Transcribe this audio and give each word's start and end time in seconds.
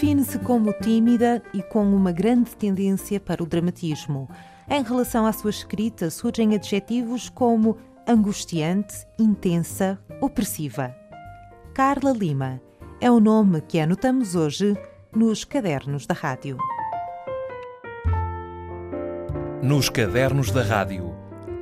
Define-se 0.00 0.38
como 0.38 0.72
tímida 0.74 1.42
e 1.52 1.60
com 1.60 1.84
uma 1.84 2.12
grande 2.12 2.54
tendência 2.54 3.18
para 3.18 3.42
o 3.42 3.46
dramatismo. 3.46 4.28
Em 4.70 4.80
relação 4.80 5.26
à 5.26 5.32
sua 5.32 5.50
escrita, 5.50 6.08
surgem 6.08 6.54
adjetivos 6.54 7.28
como 7.28 7.76
angustiante, 8.06 8.94
intensa, 9.18 9.98
opressiva. 10.20 10.94
Carla 11.74 12.12
Lima 12.12 12.60
é 13.00 13.10
o 13.10 13.18
nome 13.18 13.60
que 13.60 13.80
anotamos 13.80 14.36
hoje 14.36 14.76
nos 15.12 15.42
cadernos 15.42 16.06
da 16.06 16.14
rádio. 16.14 16.56
Nos 19.60 19.88
cadernos 19.88 20.52
da 20.52 20.62
rádio. 20.62 21.12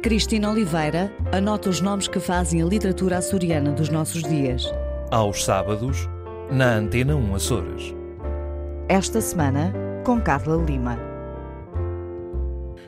Cristina 0.03 0.51
Oliveira 0.51 1.11
anota 1.33 1.71
os 1.71 1.81
nomes 1.81 2.07
que 2.07 2.21
fazem 2.21 2.61
a 2.61 2.67
literatura 2.67 3.17
açoriana 3.17 3.73
dos 3.73 3.89
nossos 3.89 4.23
dias. 4.23 4.71
Aos 5.11 5.43
sábados, 5.43 6.07
na 6.51 6.75
Antena 6.75 7.17
1 7.17 7.35
Açores. 7.35 7.96
Esta 8.89 9.21
semana, 9.21 9.73
com 10.05 10.21
Carla 10.21 10.55
Lima. 10.63 10.97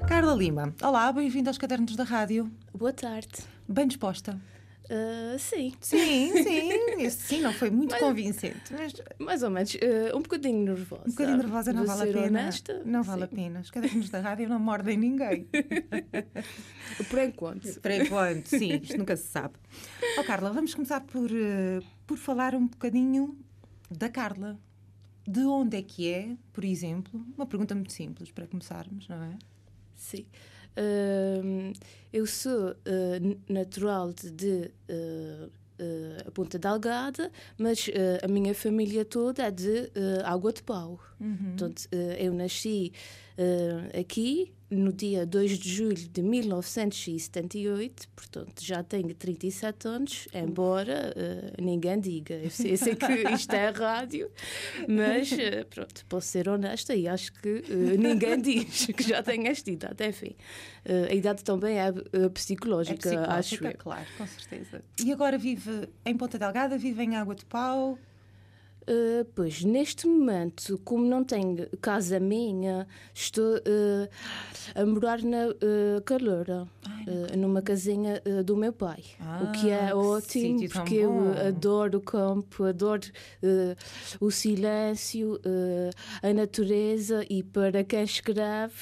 Carla 0.07 0.33
Lima, 0.33 0.73
olá, 0.81 1.11
bem-vindo 1.11 1.51
aos 1.51 1.59
cadernos 1.59 1.97
da 1.97 2.05
rádio. 2.05 2.49
Boa 2.73 2.93
tarde. 2.93 3.43
Bem 3.69 3.89
disposta? 3.89 4.41
Uh, 4.85 5.37
sim. 5.41 5.75
Sim, 5.81 6.31
sim. 6.41 7.03
Esse 7.03 7.23
sim 7.23 7.41
não 7.41 7.53
foi 7.53 7.69
muito 7.71 7.91
mas, 7.91 8.01
convincente. 8.01 8.73
Mas... 8.73 8.93
Mais 9.19 9.43
ou 9.43 9.51
menos. 9.51 9.75
Uh, 9.75 10.17
um 10.17 10.23
bocadinho 10.23 10.67
nervosa. 10.67 11.03
Um 11.05 11.11
bocadinho 11.11 11.37
nervosa 11.37 11.73
não 11.73 11.85
vale 11.85 12.11
a 12.11 12.13
pena. 12.13 12.27
Honesta, 12.27 12.83
não 12.85 13.03
vale 13.03 13.23
sim. 13.23 13.25
a 13.25 13.37
pena. 13.37 13.61
Os 13.61 13.71
cadernos 13.73 14.09
da 14.09 14.21
rádio 14.21 14.49
não 14.49 14.61
mordem 14.61 14.97
ninguém. 14.97 15.49
por 17.11 17.19
enquanto. 17.19 17.81
Por 17.81 17.91
enquanto, 17.91 18.47
sim. 18.47 18.77
Isto 18.81 18.99
nunca 18.99 19.17
se 19.17 19.27
sabe. 19.27 19.55
Oh, 20.17 20.23
Carla, 20.23 20.53
vamos 20.53 20.73
começar 20.77 21.01
por, 21.01 21.29
uh, 21.29 21.85
por 22.07 22.17
falar 22.17 22.55
um 22.55 22.69
bocadinho 22.69 23.37
da 23.91 24.09
Carla. 24.09 24.61
De 25.29 25.41
onde 25.41 25.77
é 25.77 25.83
que 25.83 26.11
é, 26.11 26.35
por 26.55 26.65
exemplo? 26.65 27.23
Uma 27.37 27.45
pergunta 27.45 27.75
muito 27.75 27.93
simples 27.93 28.31
para 28.31 28.47
começarmos, 28.47 29.07
não 29.09 29.23
é? 29.23 29.37
Sim. 29.95 30.25
Uh, 30.73 31.71
eu 32.11 32.27
sou 32.27 32.71
uh, 32.71 33.53
natural 33.53 34.11
de 34.15 34.71
uh, 34.89 35.51
a 36.27 36.31
Ponta 36.31 36.59
Delgada, 36.59 37.31
mas 37.59 37.91
a 38.23 38.27
minha 38.27 38.55
família 38.55 39.05
toda 39.05 39.43
é 39.45 39.51
de 39.51 39.93
Água 40.25 40.51
de 40.53 40.63
Pau. 40.63 40.99
Uhum. 41.21 41.37
Portanto, 41.51 41.89
eu 42.19 42.33
nasci 42.33 42.93
aqui 43.97 44.53
no 44.71 44.93
dia 44.93 45.25
2 45.25 45.59
de 45.59 45.69
julho 45.69 45.97
de 45.97 46.23
1978, 46.23 48.09
portanto 48.15 48.63
já 48.63 48.83
tenho 48.83 49.15
37 49.15 49.89
anos, 49.89 50.29
embora 50.35 51.15
uh, 51.17 51.63
ninguém 51.63 51.99
diga. 51.99 52.35
Eu 52.35 52.51
sei, 52.51 52.77
sei, 52.77 52.95
que 52.95 53.13
isto 53.33 53.53
é 53.55 53.71
rádio, 53.71 54.31
mas 54.87 55.33
uh, 55.33 55.67
pronto, 55.71 56.05
posso 56.07 56.29
ser 56.29 56.49
honesta 56.49 56.95
e 56.95 57.09
acho 57.09 57.33
que 57.33 57.49
uh, 57.49 57.99
ninguém 57.99 58.41
diz 58.43 58.87
que 58.87 59.03
já 59.03 59.23
tenho 59.23 59.47
esta 59.47 59.71
idade. 59.71 60.07
Enfim, 60.07 60.37
a 61.09 61.15
idade 61.15 61.43
também 61.43 61.79
é 61.79 61.91
psicológica, 62.33 62.95
é 62.95 62.99
psicológica 62.99 63.35
acho 63.39 63.67
eu. 63.67 63.75
claro, 63.79 64.07
com 64.17 64.27
certeza. 64.27 64.83
E 65.03 65.13
agora 65.13 65.39
vive 65.39 65.89
em 66.05 66.17
Ponta 66.17 66.39
Delgada, 66.39 66.77
vive 66.77 67.03
em 67.03 67.17
Água 67.17 67.35
de 67.35 67.45
Pau? 67.47 67.99
Uh, 68.89 69.23
pois, 69.35 69.63
neste 69.63 70.07
momento, 70.07 70.81
como 70.83 71.05
não 71.05 71.23
tenho 71.23 71.69
casa 71.79 72.19
minha, 72.19 72.89
estou 73.13 73.57
uh, 73.57 74.09
a 74.75 74.87
morar 74.87 75.21
na 75.21 75.49
uh, 75.49 76.03
Caloura, 76.07 76.67
numa 77.37 77.61
casinha 77.61 78.23
do 78.45 78.57
meu 78.57 78.73
pai. 78.73 79.03
Ah, 79.21 79.43
o 79.45 79.53
que 79.53 79.71
é 79.71 79.95
ótimo, 79.95 80.59
que 80.59 80.69
porque 80.69 80.95
eu 80.95 81.13
adoro 81.47 81.99
o 81.99 82.01
campo, 82.01 82.65
adoro 82.65 83.03
o 84.21 84.31
silêncio, 84.31 85.41
a 86.23 86.33
natureza 86.35 87.25
e 87.31 87.43
para 87.43 87.83
quem 87.83 88.03
escreve, 88.03 88.75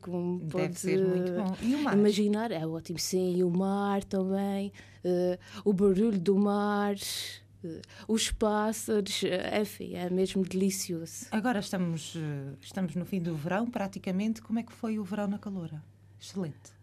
como 0.00 0.38
Deve 0.38 0.50
pode 0.52 0.78
ser 0.78 1.04
muito 1.04 1.32
bom. 1.32 1.56
O 1.60 1.82
mar? 1.82 1.96
imaginar, 1.96 2.52
é 2.52 2.64
ótimo, 2.64 3.00
sim, 3.00 3.36
e 3.36 3.42
o 3.42 3.50
mar 3.50 4.04
também, 4.04 4.72
o 5.64 5.72
barulho 5.72 6.18
do 6.20 6.36
mar 6.36 6.94
os 8.08 8.30
pássaros, 8.30 9.22
eh, 9.24 9.60
enfim, 9.60 9.94
é 9.94 10.08
mesmo 10.10 10.42
delicioso. 10.42 11.26
Agora 11.30 11.60
estamos, 11.60 12.14
eh, 12.16 12.54
estamos 12.60 12.94
no 12.94 13.04
fim 13.04 13.20
do 13.20 13.34
verão, 13.34 13.70
praticamente. 13.70 14.42
Como 14.42 14.58
é 14.58 14.62
que 14.62 14.72
foi 14.72 14.98
o 14.98 15.04
verão 15.04 15.26
na 15.26 15.38
Caloura? 15.38 15.82
Excelente. 16.20 16.76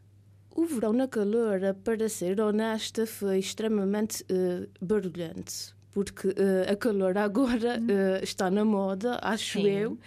O 0.55 0.65
verão 0.65 0.93
na 0.93 1.07
Caloura, 1.07 1.73
para 1.73 2.07
ser 2.07 2.39
honesta, 2.39 3.07
foi 3.07 3.39
extremamente 3.39 4.23
uh, 4.23 4.69
barulhante, 4.79 5.73
porque 5.91 6.27
uh, 6.27 6.71
a 6.71 6.75
calor 6.75 7.17
agora 7.17 7.79
uh, 7.79 8.23
está 8.23 8.51
na 8.51 8.63
moda, 8.63 9.19
acho 9.23 9.59
Sim. 9.59 9.67
eu, 9.67 9.97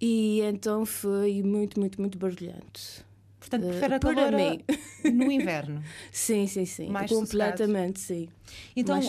e 0.00 0.40
então 0.42 0.86
foi 0.86 1.42
muito, 1.42 1.80
muito, 1.80 2.00
muito 2.00 2.16
barulhante. 2.16 3.04
Portanto, 3.40 3.66
prefere 3.66 3.94
a 3.94 3.98
calor 3.98 4.30
no 5.12 5.32
inverno. 5.32 5.82
sim, 6.12 6.46
sim, 6.46 6.66
sim. 6.66 6.88
Mais 6.88 7.10
Completamente, 7.10 7.98
sim. 7.98 8.28
Então, 8.76 9.00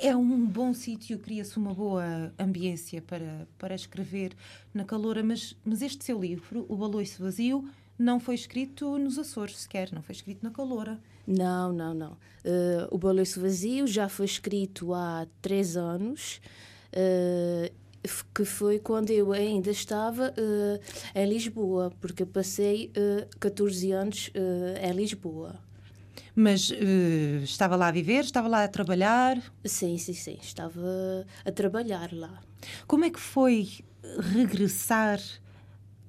é 0.00 0.14
um 0.14 0.46
bom 0.46 0.74
sítio, 0.74 1.18
cria-se 1.18 1.56
uma 1.56 1.72
boa 1.72 2.32
ambiência 2.38 3.00
para, 3.00 3.48
para 3.58 3.74
escrever 3.74 4.36
na 4.74 4.84
caloura, 4.84 5.24
mas, 5.24 5.56
mas 5.64 5.80
este 5.80 6.04
seu 6.04 6.20
livro, 6.20 6.66
O 6.68 6.76
Baloiço 6.76 7.22
Vazio, 7.22 7.66
não 7.98 8.20
foi 8.20 8.34
escrito 8.34 8.98
nos 8.98 9.18
Açores 9.18 9.56
sequer, 9.56 9.90
não 9.90 10.02
foi 10.02 10.14
escrito 10.14 10.42
na 10.42 10.50
caloura. 10.50 11.00
Não, 11.26 11.72
não, 11.72 11.94
não. 11.94 12.12
Uh, 12.12 12.88
o 12.90 12.98
Baloiço 12.98 13.40
Vazio 13.40 13.86
já 13.86 14.08
foi 14.08 14.26
escrito 14.26 14.94
há 14.94 15.26
três 15.40 15.76
anos. 15.76 16.40
Uh, 16.92 17.72
que 18.34 18.44
foi 18.44 18.78
quando 18.78 19.10
eu 19.10 19.32
ainda 19.32 19.70
estava 19.70 20.30
uh, 20.30 20.80
em 21.14 21.28
Lisboa, 21.28 21.92
porque 22.00 22.24
passei 22.24 22.92
uh, 22.96 23.20
eh, 23.22 23.28
14 23.40 23.92
anos 23.92 24.28
uh, 24.28 24.86
em 24.86 24.92
Lisboa. 24.92 25.56
Mas 26.34 26.70
estava 27.42 27.74
lá 27.74 27.88
a 27.88 27.90
viver? 27.90 28.22
Estava 28.22 28.46
lá 28.46 28.62
a 28.62 28.68
trabalhar? 28.68 29.42
Sim, 29.64 29.98
sim, 29.98 30.12
sim. 30.12 30.38
Estava 30.40 31.26
a 31.44 31.50
trabalhar 31.50 32.12
lá. 32.12 32.40
Como 32.86 33.04
é 33.04 33.10
que 33.10 33.18
foi 33.18 33.68
regressar 34.32 35.20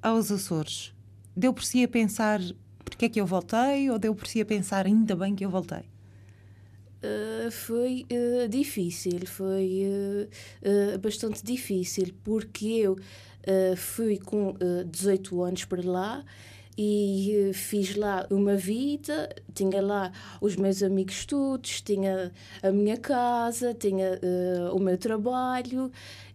aos 0.03 0.31
Açores? 0.31 0.93
Deu 1.35 1.51
por 1.51 1.63
si 1.63 1.83
a 1.83 1.87
pensar 1.87 2.39
porque 2.89 3.05
é 3.05 3.09
que 3.09 3.19
eu 3.21 3.25
voltei 3.25 3.89
ou 3.89 3.97
deu 3.97 4.13
por 4.13 4.27
si 4.27 4.41
a 4.41 4.45
pensar 4.45 4.85
ainda 4.85 5.15
bem 5.15 5.35
que 5.35 5.45
eu 5.45 5.49
voltei? 5.49 5.85
Uh, 7.01 7.49
foi 7.49 8.05
uh, 8.11 8.47
difícil, 8.49 9.25
foi 9.25 9.83
uh, 10.65 10.99
bastante 10.99 11.41
difícil, 11.43 12.13
porque 12.25 12.67
eu 12.67 12.97
fui 13.77 14.17
com 14.17 14.53
18 14.85 15.41
anos 15.41 15.65
para 15.65 15.81
lá 15.81 16.25
e 16.77 17.49
fiz 17.53 17.95
lá 17.95 18.27
uma 18.29 18.55
vida, 18.55 19.33
tinha 19.55 19.81
lá 19.81 20.11
os 20.39 20.55
meus 20.55 20.83
amigos 20.83 21.25
todos, 21.25 21.81
tinha 21.81 22.31
a 22.61 22.71
minha 22.71 22.97
casa, 22.97 23.73
tinha 23.73 24.19
o 24.71 24.77
meu 24.77 24.97
trabalho 24.99 25.89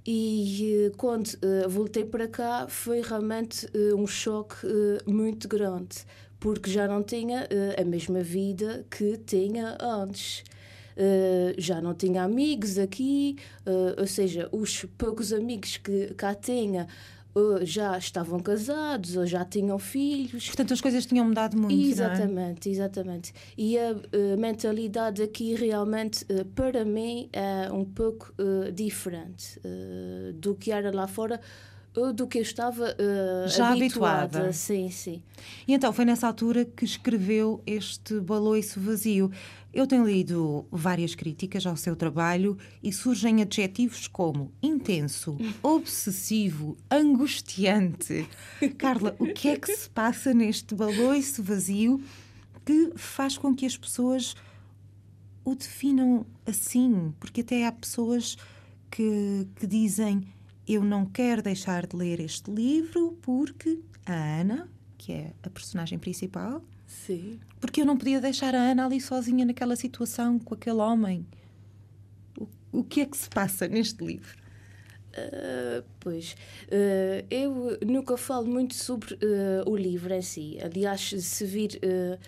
e 0.05 0.91
quando 0.97 1.39
voltei 1.69 2.05
para 2.05 2.27
cá 2.27 2.67
foi 2.69 3.01
realmente 3.01 3.69
um 3.97 4.07
choque 4.09 4.67
muito 5.07 5.47
grande 5.47 6.05
porque 6.41 6.71
já 6.71 6.89
não 6.89 7.03
tinha 7.03 7.47
a 7.81 7.85
mesma 7.85 8.23
vida 8.23 8.85
que 8.91 9.19
tinha 9.19 9.77
antes. 9.81 10.43
Uh, 10.97 11.55
já 11.59 11.81
não 11.81 11.93
tinha 11.93 12.23
amigos 12.23 12.79
aqui, 12.79 13.37
uh, 13.67 14.01
ou 14.01 14.07
seja, 14.07 14.49
os 14.53 14.85
poucos 14.97 15.33
amigos 15.33 15.77
que 15.77 16.15
cá 16.15 16.35
tinha 16.35 16.87
já 17.63 17.99
estavam 17.99 18.39
casados 18.39 19.17
ou 19.17 19.27
já 19.27 19.45
tinham 19.45 19.79
filhos. 19.79 20.47
Portanto, 20.47 20.73
as 20.73 20.81
coisas 20.81 21.05
tinham 21.05 21.25
mudado 21.27 21.57
muito. 21.57 21.75
Exatamente, 21.75 22.69
é? 22.69 22.73
exatamente. 22.73 23.35
E 23.59 23.79
a 23.79 23.93
uh, 23.93 24.39
mentalidade 24.39 25.23
aqui 25.23 25.55
realmente, 25.55 26.25
uh, 26.25 26.45
para 26.55 26.85
mim, 26.85 27.29
é 27.33 27.71
um 27.73 27.85
pouco 27.85 28.33
uh, 28.39 28.71
diferente 28.71 29.61
do 30.37 30.55
que 30.55 30.71
era 30.71 30.95
lá 30.95 31.07
fora 31.07 31.41
do 32.15 32.27
que 32.27 32.39
eu 32.39 32.43
estava 32.43 32.97
já 33.47 33.71
habituada. 33.71 34.23
habituada. 34.23 34.53
Sim, 34.53 34.91
sim. 34.91 35.23
E 35.67 35.73
então 35.73 35.93
foi 35.93 36.05
nessa 36.05 36.27
altura 36.27 36.65
que 36.65 36.85
escreveu 36.85 37.63
este 37.67 38.21
baloiço 38.21 38.81
vazio. 38.81 39.31
Eu 39.75 39.89
tenho 39.89 40.07
lido 40.07 40.65
várias 40.71 41.17
críticas 41.17 41.67
ao 41.67 41.77
seu 41.77 41.97
trabalho 41.97 42.57
e 42.81 42.93
surgem 42.93 43.43
adjetivos 43.43 44.07
como 44.07 44.53
intenso, 44.63 45.37
obsessivo, 45.61 46.77
angustiante. 46.89 48.25
Carla, 48.79 49.17
o 49.19 49.27
que 49.33 49.49
é 49.49 49.59
que 49.59 49.75
se 49.75 49.91
passa 49.91 50.33
neste 50.33 50.77
baloiço 50.77 51.43
vazio 51.43 52.01
que 52.65 52.93
faz 52.95 53.37
com 53.37 53.53
que 53.53 53.67
as 53.67 53.77
pessoas 53.77 54.37
o 55.45 55.57
definam 55.57 56.25
assim? 56.47 57.13
Porque 57.19 57.41
até 57.41 57.67
há 57.67 57.73
pessoas 57.73 58.37
que, 58.89 59.49
que 59.57 59.67
dizem 59.67 60.23
eu 60.69 60.85
não 60.85 61.05
quero 61.05 61.43
deixar 61.43 61.85
de 61.85 61.97
ler 61.97 62.21
este 62.21 62.49
livro 62.49 63.19
porque 63.21 63.81
a 64.07 64.41
Ana, 64.41 64.69
que 64.97 65.13
é 65.13 65.33
a 65.43 65.51
personagem 65.51 65.99
principal, 65.99 66.63
Sim. 67.07 67.41
porque 67.61 67.81
eu 67.81 67.87
não 67.87 67.97
podia 67.97 68.21
deixar 68.21 68.55
a 68.55 68.59
Ana 68.59 68.87
ali 68.87 69.01
sozinha 69.01 69.45
naquela 69.45 69.77
situação 69.77 70.39
com 70.39 70.55
aquele 70.55 70.79
homem. 70.79 71.27
O, 72.39 72.49
o 72.73 72.85
que 72.85 73.01
é 73.01 73.07
que 73.07 73.17
se 73.17 73.29
passa 73.29 73.69
neste 73.69 74.05
livro? 74.05 74.45
Uh, 75.15 75.85
pois, 76.01 76.35
uh, 76.67 77.25
eu 77.31 77.79
nunca 77.87 78.17
falo 78.17 78.49
muito 78.49 78.75
sobre 78.75 79.15
uh, 79.15 79.71
o 79.71 79.77
livro 79.77 80.13
em 80.13 80.23
si. 80.23 80.59
Aliás, 80.61 81.15
se 81.17 81.45
vir 81.45 81.81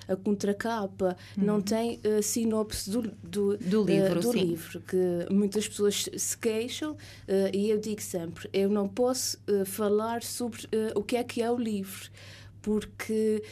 a 0.07 0.15
contracapa, 0.15 1.17
uhum. 1.37 1.45
não 1.45 1.61
tem 1.61 2.01
sinopse 2.23 2.89
do, 2.89 3.03
do, 3.03 3.57
do 3.57 3.85
livro, 3.85 4.21
do 4.21 4.33
livro, 4.33 4.81
que 4.81 5.27
muitas 5.33 5.67
pessoas 5.67 6.09
se 6.17 6.39
queixam 6.39 6.97
e 7.53 7.71
eu 7.71 7.79
digo 7.79 8.01
sempre: 8.01 8.49
eu 8.53 8.69
não 8.69 8.89
posso 8.89 9.39
falar 9.65 10.23
sobre 10.23 10.69
o 10.95 11.03
que 11.03 11.17
é 11.17 11.25
que 11.25 11.43
é 11.43 11.51
o 11.51 11.57
livro, 11.57 12.09
porque 12.63 13.43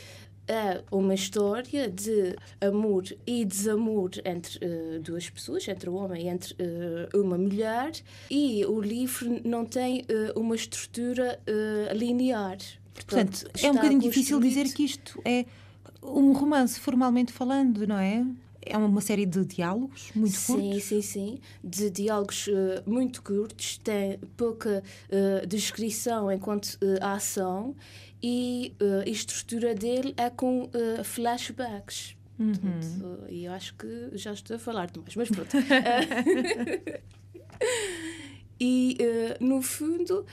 é 0.47 0.83
uma 0.91 1.15
história 1.15 1.91
de 1.91 2.37
amor 2.61 3.05
e 3.27 3.45
desamor 3.45 4.11
entre 4.25 4.59
uh, 4.65 5.01
duas 5.01 5.29
pessoas, 5.31 5.67
entre 5.69 5.89
um 5.89 5.97
homem 5.97 6.27
e 6.27 6.29
entre 6.29 6.55
uh, 6.55 7.21
uma 7.21 7.39
mulher, 7.39 7.93
e 8.31 8.65
o 8.67 8.81
livro 8.81 9.41
não 9.45 9.65
tem 9.65 10.03
uh, 10.03 10.39
uma 10.39 10.55
estrutura 10.55 11.41
linear. 11.95 12.59
Portanto, 12.95 13.43
Portanto 13.43 13.65
é 13.65 13.71
um 13.71 13.75
bocadinho 13.75 14.01
difícil 14.01 14.41
dizer 14.41 14.73
que 14.73 14.85
isto 14.85 15.21
é 15.25 15.45
um 16.03 16.33
romance, 16.33 16.79
formalmente 16.79 17.33
falando, 17.33 17.87
não 17.87 17.99
é? 17.99 18.25
É 18.67 18.77
uma 18.77 19.01
série 19.01 19.27
de 19.27 19.45
diálogos 19.45 20.11
muito 20.15 20.37
sim, 20.37 20.53
curtos? 20.53 20.85
Sim, 20.85 20.91
sim, 21.03 21.03
sim. 21.03 21.39
De 21.63 21.91
diálogos 21.91 22.47
uh, 22.47 22.83
muito 22.87 23.23
curtos, 23.23 23.79
tem 23.79 24.19
pouca 24.37 24.83
uh, 25.11 25.47
descrição 25.47 26.31
enquanto 26.31 26.75
uh, 26.75 27.03
ação 27.03 27.75
e 28.23 28.75
a 29.05 29.09
estrutura 29.09 29.75
dele 29.75 30.15
é 30.17 30.31
com 30.31 30.71
flashbacks. 31.05 32.17
Uhum. 32.39 33.19
E 33.29 33.45
eu 33.45 33.53
acho 33.53 33.75
que 33.75 34.11
já 34.15 34.33
estou 34.33 34.57
a 34.57 34.59
falar 34.59 34.91
demais, 34.91 35.15
mas 35.15 35.29
pronto. 35.29 35.55
e, 38.59 38.97
no 39.41 39.61
fundo, 39.61 40.25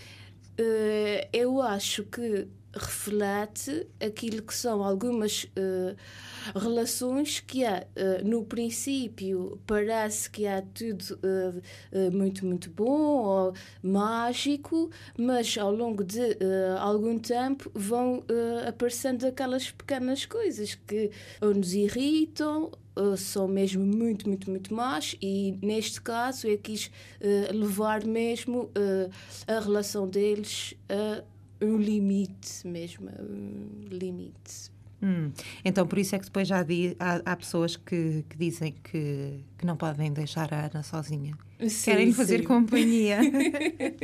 eu 1.34 1.62
acho 1.62 2.06
que 2.06 2.48
reflete 2.73 3.88
aquilo 4.00 4.41
que 4.41 4.53
são 4.53 4.83
algumas 4.83 5.44
uh, 5.44 6.59
relações 6.59 7.39
que 7.39 7.65
há 7.65 7.83
uh, 7.83 8.27
no 8.27 8.45
princípio 8.45 9.59
parece 9.68 10.29
que 10.29 10.47
há 10.47 10.62
tudo 10.62 11.19
uh, 11.23 12.12
muito 12.12 12.45
muito 12.45 12.69
bom 12.69 13.23
ou 13.23 13.53
mágico 13.83 14.89
mas 15.18 15.57
ao 15.57 15.71
longo 15.71 16.03
de 16.03 16.38
algum 16.79 17.19
tempo 17.19 17.69
vão 17.73 18.23
aparecendo 18.68 19.25
aquelas 19.25 19.71
pequenas 19.71 20.25
coisas 20.25 20.75
que 20.75 21.12
ou 21.41 21.53
nos 21.53 21.74
irritam 21.74 22.71
são 23.17 23.47
mesmo 23.47 23.85
muito, 23.85 24.27
muito, 24.27 24.50
muito 24.50 24.74
más 24.74 25.15
e 25.21 25.57
neste 25.62 26.01
caso 26.01 26.47
eu 26.47 26.57
quis 26.57 26.88
uh, 26.88 27.56
levar 27.56 28.06
mesmo 28.06 28.63
uh, 28.63 29.12
a 29.47 29.59
relação 29.59 30.07
deles 30.07 30.75
a 30.89 31.24
um 31.62 31.78
limite 31.78 32.66
mesmo, 32.68 33.10
um 33.19 33.88
limite. 33.90 34.72
Hum. 35.02 35.31
Então, 35.66 35.88
por 35.88 35.98
isso 35.98 36.16
é 36.16 36.19
que 36.19 36.25
depois 36.25 36.48
já 36.48 36.62
di, 36.62 36.96
há, 37.00 37.22
há, 37.25 37.36
pessoas 37.36 37.75
que, 37.75 38.24
que 38.30 38.38
dizem 38.38 38.75
que, 38.84 39.44
que 39.58 39.66
não 39.66 39.75
podem 39.75 40.13
deixar 40.13 40.54
a 40.54 40.68
Ana 40.68 40.84
sozinha. 40.84 41.36
Sim, 41.68 41.92
Querem 41.92 42.13
fazer 42.13 42.40
sim. 42.40 42.44
companhia. 42.46 43.19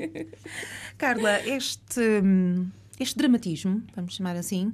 Carla, 0.97 1.39
este, 1.47 2.01
este 2.99 3.17
dramatismo, 3.17 3.83
vamos 3.95 4.15
chamar 4.15 4.35
assim, 4.35 4.73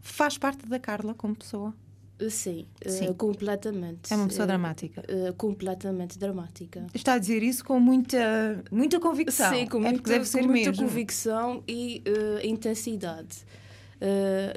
faz 0.00 0.36
parte 0.36 0.66
da 0.66 0.78
Carla 0.80 1.14
como 1.14 1.36
pessoa? 1.36 1.72
Sim, 2.30 2.66
Sim. 2.86 3.08
Uh, 3.08 3.14
completamente. 3.14 4.12
É 4.12 4.16
uma 4.16 4.28
pessoa 4.28 4.44
uh, 4.44 4.46
dramática. 4.46 5.02
Uh, 5.02 5.32
completamente 5.34 6.18
dramática. 6.18 6.86
Está 6.94 7.14
a 7.14 7.18
dizer 7.18 7.42
isso 7.42 7.64
com 7.64 7.80
muita, 7.80 8.62
muita 8.70 9.00
convicção. 9.00 9.52
Sim, 9.52 9.66
com, 9.66 9.78
é 9.78 9.90
muita, 9.90 10.10
deve 10.10 10.24
ser 10.24 10.42
com 10.42 10.48
muita 10.48 10.72
convicção 10.72 11.62
e 11.66 12.02
intensidade. 12.44 13.44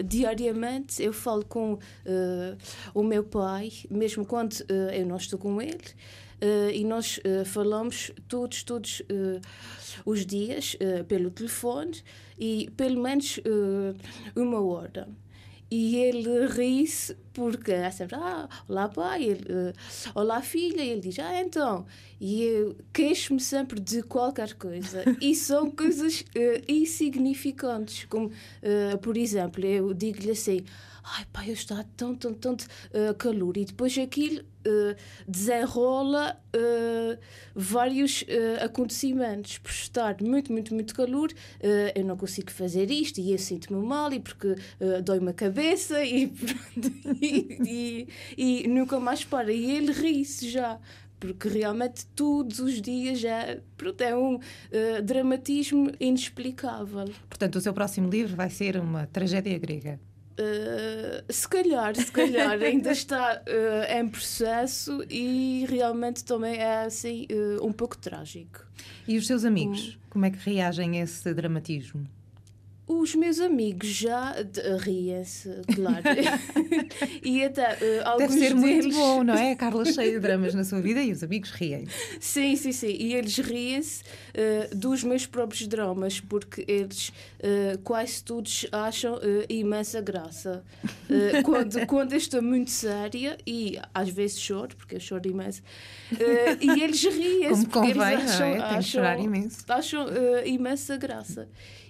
diariamente 0.05 1.01
eu 1.01 1.13
falo 1.13 1.43
com 1.45 1.79
o 2.93 3.03
meu 3.03 3.23
pai, 3.23 3.71
mesmo 3.89 4.25
quando 4.25 4.55
eu 4.93 5.05
não 5.05 5.17
estou 5.17 5.39
com 5.39 5.61
ele, 5.61 5.87
e 6.73 6.83
nós 6.83 7.19
falamos 7.45 8.11
todos, 8.27 8.63
todos 8.63 9.01
os 10.05 10.25
dias 10.25 10.77
pelo 11.07 11.31
telefone 11.31 12.03
e 12.37 12.69
pelo 12.75 13.01
menos 13.01 13.39
uma 14.35 14.61
hora 14.61 15.07
e 15.69 15.97
ele 15.97 16.47
ri-se 16.47 17.15
porque 17.37 17.71
é 17.71 17.91
sempre, 17.91 18.15
ah, 18.15 18.49
olá 18.67 18.89
pai, 18.89 19.25
ele, 19.25 19.43
uh, 19.43 19.73
olá 20.15 20.41
filha, 20.41 20.81
e 20.81 20.89
ele 20.89 21.01
diz, 21.01 21.19
ah, 21.19 21.39
então. 21.39 21.85
E 22.19 22.41
eu 22.41 22.75
queixo-me 22.91 23.39
sempre 23.39 23.79
de 23.79 24.01
qualquer 24.01 24.55
coisa. 24.55 25.03
e 25.21 25.35
são 25.35 25.69
coisas 25.69 26.21
uh, 26.21 26.63
insignificantes, 26.67 28.05
como, 28.05 28.29
uh, 28.29 28.97
por 29.03 29.15
exemplo, 29.15 29.63
eu 29.63 29.93
digo-lhe 29.93 30.31
assim, 30.31 30.63
ai 31.15 31.25
pai, 31.31 31.49
eu 31.49 31.53
estou 31.53 31.77
tão, 31.95 32.15
tão, 32.15 32.33
tão 32.33 32.53
uh, 32.53 33.13
calor. 33.17 33.57
E 33.57 33.65
depois 33.65 33.97
aquilo 33.97 34.41
uh, 34.41 34.95
desenrola 35.27 36.37
uh, 36.55 37.17
vários 37.55 38.25
acontecimentos. 38.61 39.57
Por 39.57 39.71
estar 39.71 40.21
muito, 40.21 40.51
muito, 40.51 40.73
muito 40.73 40.93
calor, 40.93 41.31
eu 41.95 42.03
não 42.03 42.17
consigo 42.17 42.51
fazer 42.51 42.91
isto 42.91 43.19
e 43.19 43.31
eu 43.31 43.37
sinto-me 43.37 43.83
mal 43.85 44.11
e 44.11 44.19
porque 44.19 44.55
dói-me 45.03 45.29
a 45.31 45.33
cabeça 45.33 46.03
e, 46.03 46.31
e, 47.27 48.07
e, 48.37 48.63
e, 48.63 48.67
nunca 48.67 48.99
mais 48.99 49.23
para. 49.23 49.51
E 49.51 49.71
ele 49.71 49.91
ri-se 49.91 50.49
já 50.49 50.79
porque 51.19 51.47
realmente 51.47 52.05
todos 52.07 52.59
os 52.59 52.81
dias 52.81 53.21
pronto, 53.75 54.01
é 54.01 54.15
um 54.15 54.35
uh, 54.35 55.01
dramatismo 55.03 55.91
inexplicável. 55.99 57.11
Portanto, 57.29 57.55
o 57.55 57.61
seu 57.61 57.73
próximo 57.73 58.09
livro 58.09 58.35
vai 58.35 58.49
ser 58.49 58.77
uma 58.77 59.07
tragédia 59.07 59.57
grega. 59.57 59.99
Uh, 60.39 61.33
se 61.33 61.47
calhar, 61.47 61.95
se 61.95 62.11
calhar, 62.11 62.61
ainda 62.61 62.91
está 62.93 63.41
uh, 63.41 63.99
em 63.99 64.07
processo 64.07 65.03
e 65.09 65.65
realmente 65.67 66.23
também 66.23 66.57
é 66.57 66.85
assim 66.85 67.27
um 67.61 67.71
pouco 67.71 67.97
trágico. 67.97 68.65
E 69.07 69.17
os 69.17 69.25
seus 69.25 69.43
amigos, 69.43 69.97
como 70.09 70.25
é 70.25 70.29
que 70.29 70.37
reagem 70.37 70.99
a 70.99 71.03
esse 71.03 71.33
dramatismo? 71.33 72.07
Os 72.87 73.13
meus 73.15 73.41
amigos 73.41 73.89
já 73.89 74.33
riem-se, 74.79 75.49
claro. 75.75 76.03
e 77.21 77.43
até 77.43 77.73
uh, 77.73 78.07
alguns 78.07 78.29
Deve 78.29 78.39
ser 78.39 78.55
deles... 78.55 78.85
muito 78.85 78.95
bom, 78.95 79.23
não 79.25 79.33
é? 79.33 79.51
A 79.51 79.55
Carla 79.57 79.83
cheia 79.83 80.13
de 80.13 80.19
dramas 80.21 80.55
na 80.55 80.63
sua 80.63 80.79
vida 80.79 81.01
e 81.01 81.11
os 81.11 81.21
amigos 81.21 81.51
riem. 81.51 81.85
Sim, 82.17 82.55
sim, 82.55 82.71
sim. 82.71 82.95
E 82.97 83.13
eles 83.13 83.37
riem-se 83.39 84.03
uh, 84.03 84.73
dos 84.73 85.03
meus 85.03 85.25
próprios 85.25 85.67
dramas, 85.67 86.21
porque 86.21 86.63
eles 86.65 87.09
uh, 87.09 87.77
quase 87.83 88.23
todos 88.23 88.65
acham 88.71 89.19
imensa 89.49 89.99
graça. 89.99 90.63
quando, 91.43 91.83
quando 91.87 92.13
eu 92.13 92.17
estou 92.17 92.41
muito 92.41 92.71
séria, 92.71 93.37
e 93.45 93.77
às 93.93 94.07
vezes 94.07 94.39
choro, 94.39 94.73
porque 94.77 94.95
eu 94.95 94.99
choro 95.01 95.27
imenso, 95.27 95.61
e 96.61 96.81
eles 96.81 97.03
riem-se. 97.03 97.65
Como 97.67 97.87
convém, 97.87 98.13
eles 98.13 98.31
acham, 98.31 98.47
não 98.47 98.55
é? 98.55 98.57
Tem 98.57 98.61
acham, 98.61 98.81
chorar 98.83 99.19
imenso. 99.19 99.57
Acham 99.67 100.07
imensa 100.45 100.95
graça 100.95 101.49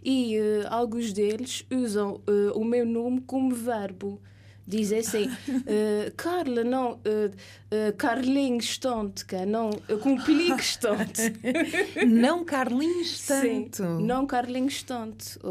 e 0.10 0.40
uh, 0.40 0.68
alguns 0.70 1.12
deles 1.12 1.66
usam 1.70 2.22
uh, 2.30 2.58
o 2.58 2.64
meu 2.64 2.86
nome 2.86 3.20
como 3.20 3.54
verbo. 3.54 4.22
Dizem 4.66 5.00
assim, 5.00 5.26
uh, 5.26 6.12
Carla, 6.16 6.64
não, 6.64 6.94
uh, 6.94 6.98
uh, 6.98 7.94
Carlinhos 7.98 8.78
Tontka, 8.78 9.46
não, 9.46 9.70
Compliques 10.02 10.78
Tonto. 10.78 11.22
não 12.08 12.46
Carlinhos. 12.46 13.20
Sim, 13.20 13.70
não 14.00 14.26
Carlinhos 14.26 14.82
Tonto. 14.82 15.42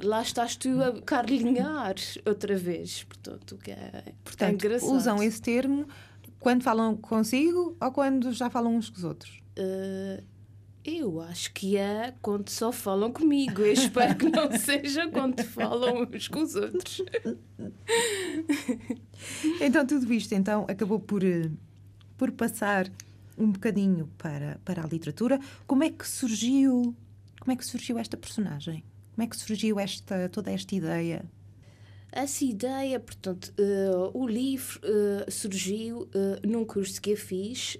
lá 0.00 0.22
estás 0.22 0.54
tu 0.54 0.80
a 0.80 1.02
carlinhar 1.02 1.96
outra 2.24 2.56
vez. 2.56 3.02
Portanto, 3.02 3.58
que 3.58 3.72
é, 3.72 4.04
Portanto, 4.22 4.64
é 4.64 4.76
usam 4.76 5.20
esse 5.20 5.42
termo 5.42 5.88
quando 6.38 6.62
falam 6.62 6.96
consigo 6.96 7.76
ou 7.80 7.90
quando 7.90 8.32
já 8.32 8.48
falam 8.48 8.76
uns 8.76 8.88
com 8.88 8.98
os 8.98 9.04
outros? 9.04 9.42
Eu 10.84 11.20
acho 11.20 11.52
que 11.52 11.76
é 11.76 12.12
quando 12.20 12.48
só 12.48 12.72
falam 12.72 13.12
comigo. 13.12 13.62
Eu 13.62 13.72
espero 13.72 14.16
que 14.16 14.28
não 14.28 14.50
seja 14.58 15.08
quando 15.08 15.42
falam 15.44 16.02
uns 16.02 16.28
com 16.28 16.42
os 16.42 16.56
outros. 16.56 17.02
então, 19.60 19.86
tudo 19.86 20.12
isto 20.12 20.34
então, 20.34 20.66
acabou 20.68 20.98
por, 20.98 21.22
eh, 21.22 21.50
por 22.18 22.32
passar 22.32 22.90
um 23.38 23.50
bocadinho 23.50 24.10
para, 24.18 24.60
para 24.64 24.82
a 24.82 24.86
literatura. 24.86 25.38
Como 25.66 25.84
é 25.84 25.90
que 25.90 26.06
surgiu 26.06 26.96
como 27.42 27.50
é 27.50 27.56
que 27.56 27.66
surgiu 27.66 27.98
esta 27.98 28.16
personagem? 28.16 28.84
Como 29.16 29.24
é 29.24 29.26
que 29.26 29.36
surgiu 29.36 29.80
esta, 29.80 30.28
toda 30.28 30.52
esta 30.52 30.76
ideia? 30.76 31.24
Essa 32.12 32.44
ideia, 32.44 33.00
portanto, 33.00 33.52
uh, 33.58 34.16
o 34.16 34.28
livro 34.28 34.80
uh, 34.84 35.28
surgiu 35.28 36.02
uh, 36.02 36.46
num 36.46 36.64
curso 36.64 37.02
que 37.02 37.10
eu 37.10 37.16
fiz 37.16 37.76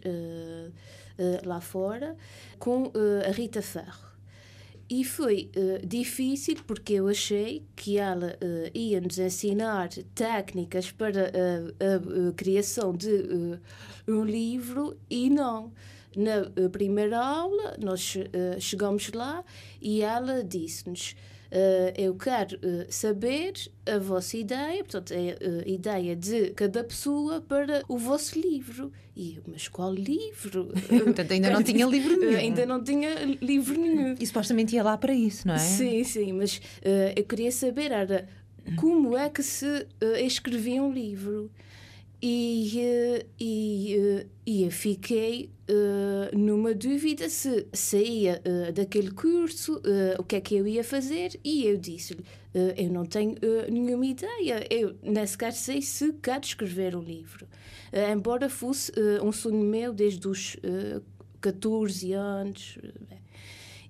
lá 1.44 1.60
fora 1.60 2.16
com 2.58 2.92
a 3.26 3.30
Rita 3.30 3.62
Ferro. 3.62 4.12
E 4.94 5.04
foi 5.04 5.50
uh, 5.56 5.86
difícil 5.86 6.56
porque 6.66 6.92
eu 6.92 7.08
achei 7.08 7.64
que 7.74 7.96
ela 7.96 8.36
uh, 8.42 8.70
ia 8.76 9.00
nos 9.00 9.18
ensinar 9.18 9.88
técnicas 10.14 10.90
para 10.92 11.28
a 11.28 12.32
criação 12.36 12.92
de 12.94 13.58
um 14.06 14.22
livro 14.22 14.94
e 15.08 15.30
não. 15.30 15.72
Na 16.14 16.68
primeira 16.68 17.18
aula, 17.18 17.74
nós 17.82 18.18
chegamos 18.60 19.10
lá 19.12 19.42
e 19.80 20.02
ela 20.02 20.44
disse-nos: 20.44 21.16
eu 21.96 22.14
quero 22.14 22.56
uh, 22.56 22.86
saber 22.88 23.52
a 23.86 23.98
vossa 23.98 24.36
ideia, 24.36 24.82
portanto, 24.82 25.12
é 25.12 25.36
a 25.64 25.68
ideia 25.68 26.16
de 26.16 26.50
cada 26.50 26.82
pessoa 26.82 27.40
para 27.40 27.82
o 27.88 27.98
vosso 27.98 28.38
livro. 28.40 28.92
E 29.14 29.36
eu, 29.36 29.42
mas 29.46 29.68
qual 29.68 29.92
livro? 29.92 30.72
portanto, 30.88 31.30
ainda 31.32 31.50
não 31.50 31.62
tinha 31.62 31.86
livro 31.86 32.16
nenhum. 32.16 32.36
ainda 32.36 32.66
não 32.66 32.82
tinha 32.82 33.14
livro 33.40 33.78
nenhum. 33.78 34.14
E 34.18 34.26
supostamente 34.26 34.74
ia 34.74 34.82
lá 34.82 34.96
para 34.96 35.12
isso, 35.12 35.46
não 35.46 35.54
é? 35.54 35.58
Sim, 35.58 36.02
sim, 36.04 36.32
mas 36.32 36.60
eu 37.14 37.24
queria 37.24 37.52
saber 37.52 37.92
era 37.92 38.26
como 38.76 39.16
é 39.16 39.28
que 39.28 39.42
se 39.42 39.86
escrevia 40.18 40.82
um 40.82 40.92
livro. 40.92 41.50
E, 42.24 43.26
e, 43.40 44.26
e 44.46 44.62
eu 44.62 44.70
fiquei 44.70 45.50
uh, 45.68 46.38
numa 46.38 46.72
dúvida 46.72 47.28
se 47.28 47.66
saía 47.72 48.40
uh, 48.46 48.72
daquele 48.72 49.10
curso, 49.10 49.78
uh, 49.78 50.20
o 50.20 50.22
que 50.22 50.36
é 50.36 50.40
que 50.40 50.54
eu 50.54 50.64
ia 50.64 50.84
fazer, 50.84 51.38
e 51.42 51.66
eu 51.66 51.76
disse-lhe: 51.76 52.24
Eu 52.76 52.90
não 52.90 53.04
tenho 53.04 53.34
nenhuma 53.68 54.06
ideia, 54.06 54.64
eu 54.70 54.94
nem 55.02 55.26
sequer 55.26 55.52
sei 55.52 55.82
se 55.82 56.12
quero 56.22 56.44
escrever 56.44 56.94
um 56.94 57.02
livro. 57.02 57.48
embora 58.12 58.48
fosse 58.48 58.92
um 59.20 59.32
sonho 59.32 59.64
meu 59.64 59.92
desde 59.92 60.28
os 60.28 60.56
14 61.40 62.12
anos. 62.12 62.78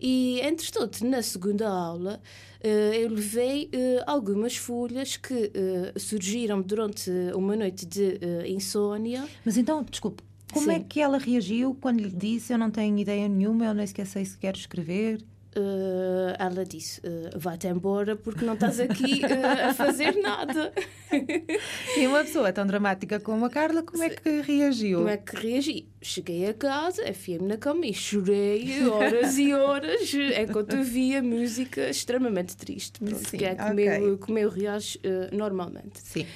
E, 0.04 0.40
entretanto, 0.40 1.06
na 1.06 1.22
segunda 1.22 1.68
aula, 1.68 2.20
eu 2.60 3.08
levei 3.08 3.70
algumas 4.04 4.56
folhas 4.56 5.16
que 5.16 5.52
surgiram 5.96 6.60
durante 6.60 7.08
uma 7.36 7.54
noite 7.54 7.86
de 7.86 8.18
insônia. 8.48 9.24
Mas 9.44 9.56
então, 9.56 9.84
desculpe, 9.88 10.24
como 10.52 10.72
é 10.72 10.74
Sim. 10.74 10.80
é 10.80 10.84
que 10.84 11.00
ela 11.00 11.18
reagiu 11.18 11.76
quando 11.80 12.00
lhe 12.00 12.10
disse 12.10 12.52
eu 12.52 12.58
não 12.58 12.70
tenho 12.70 12.98
ideia 12.98 13.28
nenhuma, 13.28 13.64
eu 13.66 13.74
nem 13.74 13.86
sequer 13.86 14.06
sei 14.06 14.24
se 14.24 14.36
quero 14.36 14.58
escrever? 14.58 15.22
Uh, 15.54 16.34
ela 16.38 16.64
disse: 16.64 16.98
uh, 17.00 17.38
Vá-te 17.38 17.66
embora 17.66 18.16
porque 18.16 18.42
não 18.42 18.54
estás 18.54 18.80
aqui 18.80 19.20
uh, 19.20 19.68
a 19.68 19.74
fazer 19.74 20.16
nada. 20.16 20.72
e 21.98 22.06
uma 22.06 22.24
pessoa 22.24 22.50
tão 22.54 22.66
dramática 22.66 23.20
como 23.20 23.44
a 23.44 23.50
Carla, 23.50 23.82
como 23.82 24.02
é 24.02 24.08
que 24.08 24.40
reagiu? 24.40 24.98
Como 24.98 25.10
é 25.10 25.18
que 25.18 25.36
reagi? 25.36 25.86
Cheguei 26.00 26.48
a 26.48 26.54
casa, 26.54 27.06
afiei-me 27.06 27.46
na 27.46 27.58
cama 27.58 27.84
e 27.84 27.92
chorei 27.92 28.88
horas 28.88 29.36
e 29.36 29.52
horas 29.52 30.10
enquanto 30.40 30.82
via 30.82 31.22
música 31.22 31.90
extremamente 31.90 32.56
triste. 32.56 32.98
Pronto, 32.98 33.28
Sim, 33.28 33.36
que 33.36 33.44
é 33.44 33.54
como, 33.54 33.72
okay. 33.72 33.86
eu, 33.88 34.18
como 34.18 34.38
eu 34.38 34.48
reajo 34.48 34.98
normalmente. 35.32 36.00
Sim. 36.02 36.26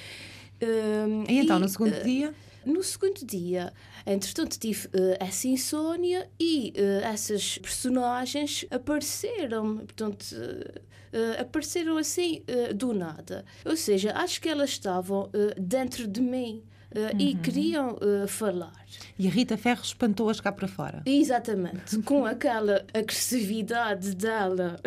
e 1.27 1.39
então, 1.39 1.57
no 1.57 1.67
segundo 1.67 2.03
dia? 2.03 2.33
No 2.63 2.83
segundo 2.83 3.25
dia, 3.25 3.73
entretanto, 4.13 4.57
tive 4.57 4.87
uh, 4.87 5.17
essa 5.19 5.47
insônia 5.47 6.29
e 6.39 6.73
uh, 6.77 7.05
essas 7.05 7.57
personagens 7.57 8.65
apareceram, 8.71 9.77
portanto, 9.77 10.23
uh, 10.23 11.41
apareceram 11.41 11.97
assim 11.97 12.43
do 12.75 12.93
nada. 12.93 13.45
Ou 13.65 13.75
seja, 13.75 14.13
acho 14.13 14.41
que 14.41 14.49
elas 14.49 14.71
estavam 14.71 15.29
dentro 15.57 16.07
de 16.07 16.21
mim. 16.21 16.63
Uh, 16.95 16.99
uhum. 16.99 17.19
e 17.19 17.35
queriam 17.35 17.97
uh, 17.97 18.27
falar. 18.27 18.73
E 19.19 19.27
a 19.27 19.29
Rita 19.29 19.57
Ferro 19.57 19.81
espantou-as 19.83 20.39
cá 20.39 20.53
para 20.53 20.69
fora. 20.69 21.03
Exatamente, 21.05 21.99
com 22.03 22.25
aquela 22.25 22.85
agressividade 22.93 24.15
dela. 24.15 24.79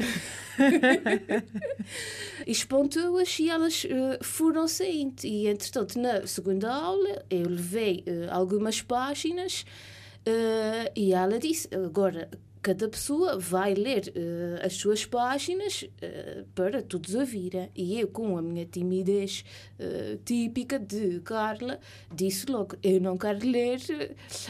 Espantou-as 2.47 3.38
e 3.38 3.50
elas 3.50 3.85
uh, 3.85 4.25
foram 4.25 4.66
saindo. 4.66 5.25
E, 5.25 5.47
entretanto, 5.47 5.99
na 5.99 6.26
segunda 6.26 6.73
aula, 6.73 7.23
eu 7.28 7.47
levei 7.47 8.02
algumas 8.30 8.80
páginas 8.80 9.66
e 10.97 11.12
ela 11.12 11.38
disse: 11.38 11.69
agora 11.75 12.30
cada 12.62 12.88
pessoa 12.88 13.38
vai 13.38 13.75
ler 13.75 14.09
uh, 14.09 14.67
as 14.67 14.75
suas 14.75 15.07
páginas 15.07 15.83
uh, 15.83 16.45
para 16.55 16.83
todos 16.83 17.14
ouvirem. 17.14 17.71
E 17.75 17.99
eu, 18.00 18.09
com 18.09 18.37
a 18.37 18.43
minha 18.43 18.67
timidez 18.67 19.45
uh, 19.79 20.17
típica 20.25 20.79
de 20.79 21.21
Carla, 21.21 21.81
disse 22.14 22.47
logo: 22.50 22.76
Eu 22.83 23.00
não 23.00 23.17
quero 23.17 23.47
ler 23.47 23.81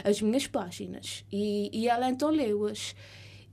as 0.03 0.21
minhas 0.21 0.47
páginas. 0.47 1.25
E, 1.31 1.69
e 1.73 1.87
ela 1.87 2.09
então 2.09 2.29
leu-as. 2.29 2.95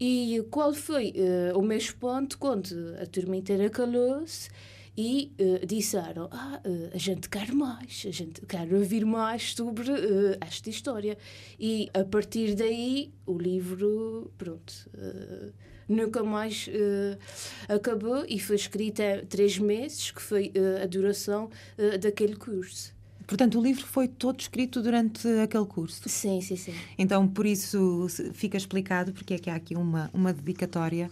E 0.00 0.44
qual 0.48 0.72
foi 0.72 1.12
o 1.56 1.60
meu 1.60 1.76
espanto 1.76 2.38
quando 2.38 2.94
a 3.02 3.06
turma 3.06 3.36
inteira 3.36 3.68
calou-se? 3.68 4.48
E 4.98 5.32
uh, 5.38 5.64
disseram: 5.64 6.28
Ah, 6.32 6.60
uh, 6.66 6.90
a 6.92 6.98
gente 6.98 7.28
quer 7.28 7.52
mais, 7.52 8.04
a 8.04 8.10
gente 8.10 8.44
quer 8.44 8.74
ouvir 8.74 9.06
mais 9.06 9.54
sobre 9.54 9.92
uh, 9.92 10.36
esta 10.40 10.68
história. 10.68 11.16
E 11.58 11.88
a 11.94 12.02
partir 12.02 12.56
daí, 12.56 13.12
o 13.24 13.38
livro, 13.38 14.32
pronto. 14.36 14.90
Nunca 15.88 16.22
mais 16.22 16.68
acabou 17.66 18.22
e 18.28 18.38
foi 18.38 18.56
escrito 18.56 19.00
há 19.00 19.24
três 19.26 19.58
meses, 19.58 20.10
que 20.10 20.20
foi 20.20 20.52
a 20.82 20.86
duração 20.86 21.48
daquele 21.98 22.36
curso. 22.36 22.94
Portanto, 23.26 23.58
o 23.58 23.62
livro 23.62 23.86
foi 23.86 24.06
todo 24.06 24.38
escrito 24.38 24.82
durante 24.82 25.26
aquele 25.42 25.64
curso? 25.64 26.06
Sim, 26.06 26.42
sim, 26.42 26.56
sim. 26.56 26.74
Então, 26.98 27.26
por 27.26 27.46
isso 27.46 28.06
fica 28.34 28.58
explicado 28.58 29.14
porque 29.14 29.32
é 29.32 29.38
que 29.38 29.48
há 29.48 29.54
aqui 29.54 29.74
uma, 29.74 30.10
uma 30.12 30.30
dedicatória 30.30 31.10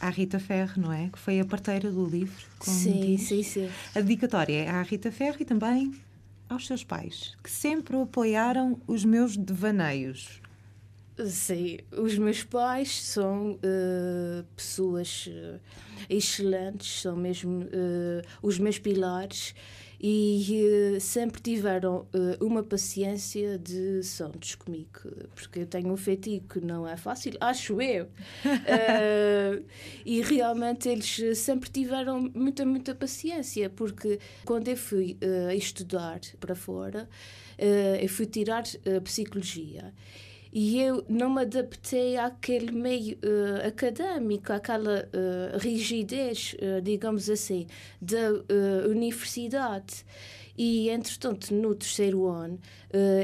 à 0.00 0.08
Rita 0.10 0.38
Ferro, 0.38 0.80
não 0.80 0.92
é? 0.92 1.08
Que 1.08 1.18
foi 1.18 1.40
a 1.40 1.44
parteira 1.44 1.90
do 1.90 2.04
livro. 2.04 2.44
sim, 2.60 3.16
diz. 3.16 3.22
sim, 3.22 3.42
sim. 3.42 3.70
A 3.94 4.00
dedicatória 4.00 4.64
é 4.64 4.70
à 4.70 4.82
Rita 4.82 5.10
Ferro 5.10 5.36
e 5.40 5.44
também 5.44 5.92
aos 6.48 6.66
seus 6.66 6.84
pais, 6.84 7.34
que 7.42 7.50
sempre 7.50 7.96
apoiaram 7.96 8.80
os 8.86 9.04
meus 9.04 9.36
devaneios. 9.36 10.40
Sim, 11.26 11.78
os 11.92 12.16
meus 12.18 12.42
pais 12.42 13.02
são 13.02 13.52
uh, 13.52 14.44
pessoas 14.56 15.28
uh, 15.28 15.60
excelentes, 16.08 17.02
são 17.02 17.16
mesmo 17.16 17.64
uh, 17.64 18.22
os 18.42 18.58
meus 18.58 18.78
pilares 18.78 19.54
e 20.02 20.96
uh, 20.96 21.00
sempre 21.00 21.40
tiveram 21.40 22.08
uh, 22.12 22.44
uma 22.44 22.64
paciência 22.64 23.56
de 23.56 24.02
santos 24.02 24.56
comigo, 24.56 24.88
porque 25.32 25.60
eu 25.60 25.66
tenho 25.66 25.92
um 25.92 25.96
feitiço 25.96 26.42
que 26.48 26.60
não 26.60 26.88
é 26.88 26.96
fácil, 26.96 27.32
acho 27.40 27.80
eu. 27.80 28.06
uh, 28.06 29.64
e 30.04 30.20
realmente 30.22 30.88
eles 30.88 31.38
sempre 31.38 31.70
tiveram 31.70 32.28
muita, 32.34 32.66
muita 32.66 32.96
paciência, 32.96 33.70
porque 33.70 34.18
quando 34.44 34.66
eu 34.66 34.76
fui 34.76 35.16
estudar 35.54 36.20
para 36.40 36.56
fora, 36.56 37.08
eu 38.00 38.08
fui 38.08 38.26
tirar 38.26 38.64
psicologia 39.04 39.92
e 40.52 40.80
eu 40.82 41.02
não 41.08 41.30
me 41.30 41.42
adaptei 41.42 42.18
àquele 42.18 42.70
meio 42.70 43.16
uh, 43.16 43.66
académico, 43.66 44.52
àquela 44.52 45.08
uh, 45.08 45.58
rigidez, 45.58 46.54
uh, 46.60 46.82
digamos 46.82 47.30
assim, 47.30 47.66
da 48.00 48.18
universidade. 48.88 50.04
E, 50.56 50.90
entretanto, 50.90 51.54
no 51.54 51.74
terceiro 51.74 52.26
ano, 52.26 52.60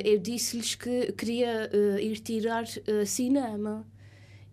eu 0.03 0.19
disse-lhes 0.19 0.75
que 0.75 1.13
queria 1.13 1.71
ir 2.01 2.19
tirar 2.21 2.65
cinema. 3.05 3.87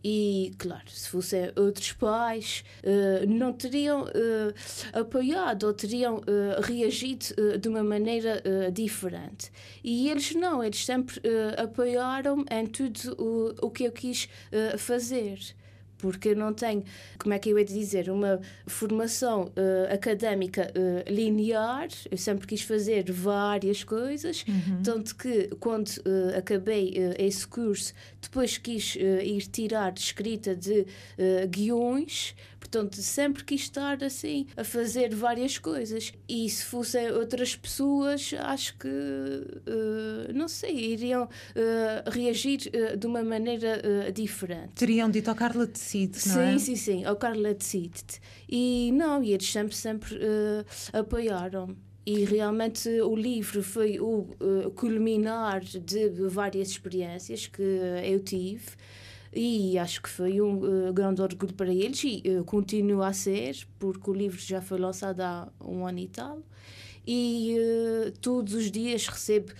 E, 0.08 0.54
claro, 0.60 0.88
se 0.88 1.10
fossem 1.10 1.52
outros 1.56 1.92
pais, 1.94 2.64
uh, 2.84 3.28
não 3.28 3.52
teriam 3.52 4.04
uh, 4.04 4.54
apoiado 4.94 5.64
ou 5.64 5.74
teriam 5.74 6.18
uh, 6.18 6.62
reagido 6.62 7.26
de 7.60 7.68
uma 7.68 7.84
maneira 7.84 8.40
diferente. 8.72 9.52
E 9.84 10.08
eles 10.08 10.36
não, 10.36 10.64
eles 10.64 10.86
sempre 10.86 11.20
apoiaram 11.58 12.46
em 12.52 12.68
tudo 12.68 13.16
o, 13.18 13.66
o 13.66 13.72
que 13.72 13.86
eu 13.86 13.92
quis 13.92 14.30
fazer 14.78 15.40
porque 15.98 16.30
eu 16.30 16.36
não 16.36 16.54
tenho, 16.54 16.84
como 17.18 17.34
é 17.34 17.40
que 17.40 17.50
eu 17.50 17.58
ia 17.58 17.66
dizer, 17.66 18.10
uma 18.10 18.40
formação 18.68 19.46
uh, 19.46 19.94
académica 19.94 20.72
uh, 20.76 21.12
linear. 21.12 21.88
Eu 22.10 22.18
sempre 22.18 22.48
quis 22.48 22.62
fazer 22.62 23.12
várias 23.12 23.84
coisas, 23.84 24.46
uhum. 24.48 24.82
tanto 24.84 25.16
que 25.16 25.50
quando 25.60 25.90
uh, 25.90 26.38
acabei 26.38 26.94
esse 27.18 27.48
curso, 27.48 27.94
depois 28.22 28.58
quis 28.58 28.96
ir 28.96 29.42
tirar 29.48 29.94
escrita 29.96 30.56
de 30.56 30.86
guiões 31.50 32.36
Portanto, 32.66 32.96
sempre 32.96 33.44
quis 33.44 33.62
estar 33.62 34.04
assim 34.04 34.48
a 34.58 34.64
fazer 34.64 35.14
várias 35.14 35.58
coisas. 35.58 36.12
E 36.28 36.50
se 36.50 36.66
fossem 36.66 37.12
outras 37.12 37.56
pessoas, 37.56 38.34
acho 38.38 38.76
que, 38.78 38.88
uh, 38.88 40.34
não 40.34 40.48
sei, 40.48 40.94
iriam 40.94 41.24
uh, 41.26 42.10
reagir 42.10 42.62
uh, 42.74 42.98
de 42.98 43.06
uma 43.06 43.24
maneira 43.24 44.12
diferente. 44.12 44.72
Teriam 44.76 45.10
dito 45.10 45.30
ao 45.30 45.36
Carla 45.36 45.68
decide, 45.96 46.28
não 46.28 46.36
sim, 46.36 46.42
é? 46.42 46.60
Sim, 46.60 46.60
sim, 46.60 46.76
sim, 46.76 47.06
ao 47.06 47.16
Carla 47.16 47.54
decide. 47.54 48.20
E 48.50 48.92
não, 48.94 49.24
e 49.24 49.34
eles 49.34 49.52
sempre, 49.52 49.76
sempre 49.76 50.20
apoiaram. 50.94 51.76
E 52.06 52.24
realmente 52.24 52.88
o 53.02 53.16
livro 53.16 53.64
foi 53.64 54.00
o 54.00 54.28
culminar 54.76 55.62
de 55.62 56.10
várias 56.30 56.70
experiências 56.70 57.48
que 57.48 57.64
eu 58.04 58.20
tive. 58.20 58.76
E 59.36 59.78
acho 59.78 60.02
que 60.02 60.08
foi 60.08 60.40
um 60.40 60.88
uh, 60.88 60.94
grande 60.94 61.22
orgulho 61.22 61.54
para 61.54 61.68
eles 61.74 62.02
e 62.06 62.24
uh, 62.26 62.46
continua 62.46 63.08
a 63.08 63.14
ser, 63.14 63.68
porque 63.78 64.10
o 64.10 64.14
livro 64.14 64.40
já 64.40 64.62
foi 64.62 64.80
lançado 64.80 65.20
há 65.20 65.50
um 65.62 65.86
ano 65.86 66.00
e 66.00 66.08
tal. 66.08 66.40
E 67.06 67.58
uh, 67.60 68.12
todos 68.22 68.54
os 68.54 68.72
dias 68.72 69.08
recebo 69.08 69.52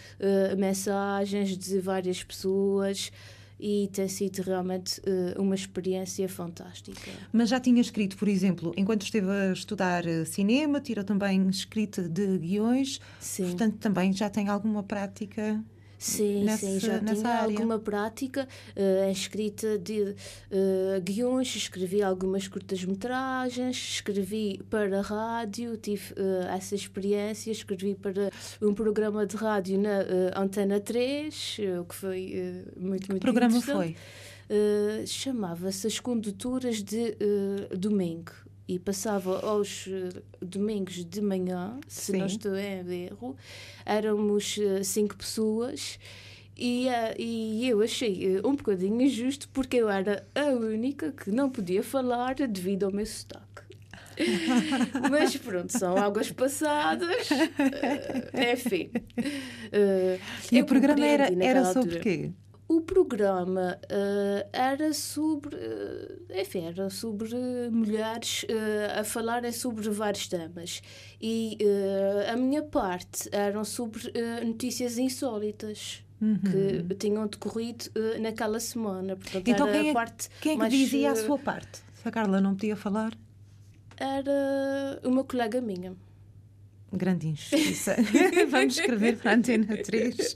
mensagens 0.58 1.58
de 1.58 1.80
várias 1.80 2.24
pessoas 2.24 3.12
e 3.60 3.90
tem 3.94 4.08
sido 4.08 4.42
realmente 4.42 5.00
uh, 5.02 5.42
uma 5.42 5.56
experiência 5.56 6.28
fantástica. 6.28 7.12
Mas 7.32 7.50
já 7.50 7.60
tinha 7.60 7.82
escrito, 7.82 8.18
por 8.18 8.28
exemplo, 8.28 8.74
enquanto 8.76 9.04
esteve 9.04 9.30
a 9.30 9.52
estudar 9.52 10.06
uh, 10.06 10.26
cinema, 10.26 10.82
tirou 10.82 11.04
também 11.04 11.48
escrita 11.50 12.08
de 12.08 12.38
guiões, 12.38 13.00
Sim. 13.20 13.46
portanto 13.46 13.78
também 13.78 14.12
já 14.14 14.30
tem 14.30 14.50
alguma 14.50 14.84
prática 14.84 15.64
Sim, 15.98 16.44
nessa, 16.44 16.66
sim, 16.66 16.80
já 16.80 17.00
tinha 17.00 17.28
área. 17.28 17.44
alguma 17.44 17.80
prática 17.80 18.48
uh, 18.76 19.12
escrita 19.12 19.78
de 19.78 20.02
uh, 20.02 21.02
guiões, 21.02 21.56
escrevi 21.56 22.02
algumas 22.04 22.48
curtas-metragens, 22.48 23.78
escrevi 23.78 24.62
para 24.70 25.02
rádio, 25.02 25.78
tive 25.78 26.14
uh, 26.14 26.48
essa 26.50 26.76
experiência, 26.76 27.52
escrevi 27.52 27.96
para 27.96 28.30
um 28.62 28.74
programa 28.74 29.26
de 29.26 29.36
rádio 29.36 29.80
na 29.80 30.02
uh, 30.02 30.42
Antena 30.42 30.80
3, 30.80 31.58
o 31.82 31.86
que 31.86 31.96
foi 31.96 32.66
muito, 32.78 33.10
muito 33.10 33.22
programa 33.22 33.62
foi? 33.62 33.96
Chamava-se 35.08 35.88
As 35.88 36.00
Condutoras 36.00 36.84
de 36.84 37.18
Domingo 37.76 38.45
e 38.68 38.80
passava 38.80 39.40
aos 39.46 39.88
uh, 39.88 40.24
domingos 40.42 41.06
de 41.06 41.22
manhã, 41.22 41.80
se 41.88 42.12
Sim. 42.12 42.18
não 42.18 42.26
estou 42.26 42.56
em 42.56 43.06
erro, 43.06 43.36
éramos 43.86 44.58
uh, 44.58 44.84
cinco 44.84 45.16
pessoas 45.16 46.00
e, 46.58 46.88
uh, 46.88 47.16
e 47.20 47.68
eu 47.68 47.82
achei 47.82 48.40
um 48.44 48.56
bocadinho 48.56 49.02
injusto 49.02 49.48
porque 49.50 49.78
eu 49.78 49.90
era 49.90 50.26
a 50.34 50.46
única 50.46 51.12
que 51.12 51.30
não 51.30 51.50
podia 51.50 51.84
falar 51.84 52.36
devido 52.36 52.86
ao 52.86 52.92
meu 52.92 53.06
sotaque. 53.06 53.46
Mas 55.12 55.36
pronto, 55.36 55.78
são 55.78 55.98
águas 55.98 56.32
passadas. 56.32 57.28
enfim. 58.54 58.90
e 60.50 60.62
o 60.62 60.66
programa 60.66 61.06
era, 61.06 61.30
era 61.44 61.74
sobre 61.74 62.00
quê? 62.00 62.32
O 62.68 62.82
programa 62.82 63.80
uh, 63.84 64.50
era 64.52 64.92
sobre, 64.92 65.56
uh, 65.56 66.26
enfim, 66.34 66.66
era 66.66 66.90
sobre 66.90 67.30
mulheres 67.70 68.44
uh, 68.44 69.00
a 69.00 69.04
falarem 69.04 69.52
sobre 69.52 69.88
vários 69.92 70.28
temas. 70.28 70.82
E 71.22 71.58
a 72.32 72.36
minha 72.36 72.64
parte 72.64 73.30
eram 73.32 73.64
sobre 73.64 74.12
notícias 74.44 74.98
insólitas. 74.98 76.02
Uhum. 76.22 76.40
que 76.88 76.96
tinham 76.96 77.28
decorrido 77.28 77.86
naquela 78.22 78.58
semana. 78.58 79.18
Portanto, 79.18 79.48
então, 79.50 79.70
quem 79.70 79.90
é, 79.90 79.94
parte 79.94 80.30
quem 80.40 80.52
é 80.54 80.56
que 80.56 80.60
mais, 80.60 80.74
dizia 80.74 81.12
a 81.12 81.16
sua 81.16 81.38
parte? 81.38 81.84
Se 82.02 82.08
a 82.08 82.12
Carla 82.12 82.40
não 82.40 82.56
podia 82.56 82.76
falar? 82.78 83.12
Era 83.98 85.00
uma 85.04 85.26
colega 85.26 85.60
minha. 85.60 85.94
Grande 86.92 87.28
injustiça. 87.28 87.98
Vamos 88.50 88.78
escrever 88.78 89.18
para 89.18 89.32
a 89.32 89.36
Antena 89.36 89.78
3. 89.78 90.36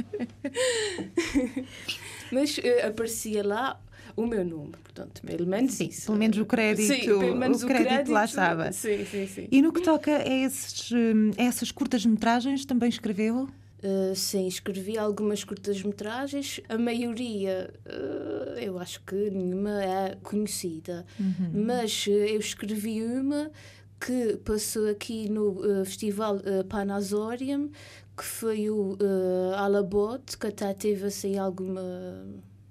Mas 2.30 2.58
uh, 2.58 2.86
aparecia 2.86 3.46
lá 3.46 3.80
o 4.16 4.26
meu 4.26 4.44
nome, 4.44 4.72
portanto, 4.82 5.22
pelo 5.22 5.46
menos 5.46 5.74
sim, 5.74 5.86
isso. 5.86 6.06
Pelo 6.06 6.18
menos 6.18 6.38
o 6.38 6.44
crédito, 6.44 6.86
sim, 6.86 7.00
pelo 7.00 7.36
menos 7.36 7.62
o, 7.62 7.66
crédito, 7.66 7.86
o 7.86 7.88
crédito 7.88 8.12
lá 8.12 8.24
estava. 8.24 8.72
Sim, 8.72 9.04
sim, 9.04 9.26
sim. 9.26 9.48
E 9.50 9.62
no 9.62 9.72
que 9.72 9.82
toca 9.82 10.16
a, 10.16 10.28
esses, 10.28 10.90
hum, 10.92 11.30
a 11.36 11.42
essas 11.42 11.70
curtas-metragens, 11.70 12.64
também 12.64 12.88
escreveu? 12.88 13.48
Uh, 13.82 14.14
sim, 14.14 14.46
escrevi 14.46 14.98
algumas 14.98 15.42
curtas-metragens. 15.42 16.60
A 16.68 16.76
maioria, 16.76 17.72
uh, 17.86 18.58
eu 18.58 18.78
acho 18.78 19.02
que 19.04 19.30
nenhuma 19.30 19.82
é 19.82 20.16
conhecida, 20.22 21.06
uhum. 21.18 21.64
mas 21.66 22.06
uh, 22.06 22.10
eu 22.10 22.38
escrevi 22.38 23.02
uma 23.02 23.50
que 23.98 24.38
passou 24.44 24.88
aqui 24.88 25.28
no 25.28 25.84
Festival 25.84 26.36
uh, 26.36 26.64
Panazorium, 26.64 27.70
que 28.20 28.26
foi 28.26 28.68
o 28.68 28.98
uh, 29.00 29.54
Alabot, 29.56 30.36
que 30.36 30.46
até 30.46 30.74
teve 30.74 31.06
assim 31.06 31.38
alguma. 31.38 31.80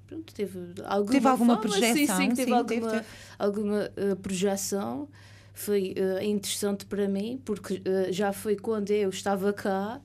Pronto, 0.05 0.31
teve 0.31 0.59
alguma, 0.85 1.11
teve 1.11 1.27
alguma 1.27 1.55
fama, 1.55 1.61
projeção. 1.61 1.95
Sim, 1.95 2.29
sim, 2.29 2.35
teve 2.35 2.51
sim, 2.51 2.53
alguma, 2.53 2.91
teve... 2.91 3.05
alguma 3.39 3.91
uh, 3.97 4.15
projeção. 4.17 5.09
Foi 5.51 5.95
uh, 5.97 6.23
interessante 6.23 6.85
para 6.85 7.07
mim, 7.07 7.41
porque 7.43 7.75
uh, 7.75 8.13
já 8.13 8.31
foi 8.31 8.55
quando 8.55 8.91
eu 8.91 9.09
estava 9.09 9.51
cá 9.51 9.99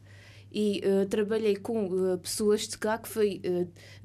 e 0.50 0.80
trabalhei 1.10 1.56
com 1.56 2.16
pessoas 2.22 2.68
de 2.68 2.78
cá 2.78 2.96
que 2.96 3.08
foi 3.08 3.42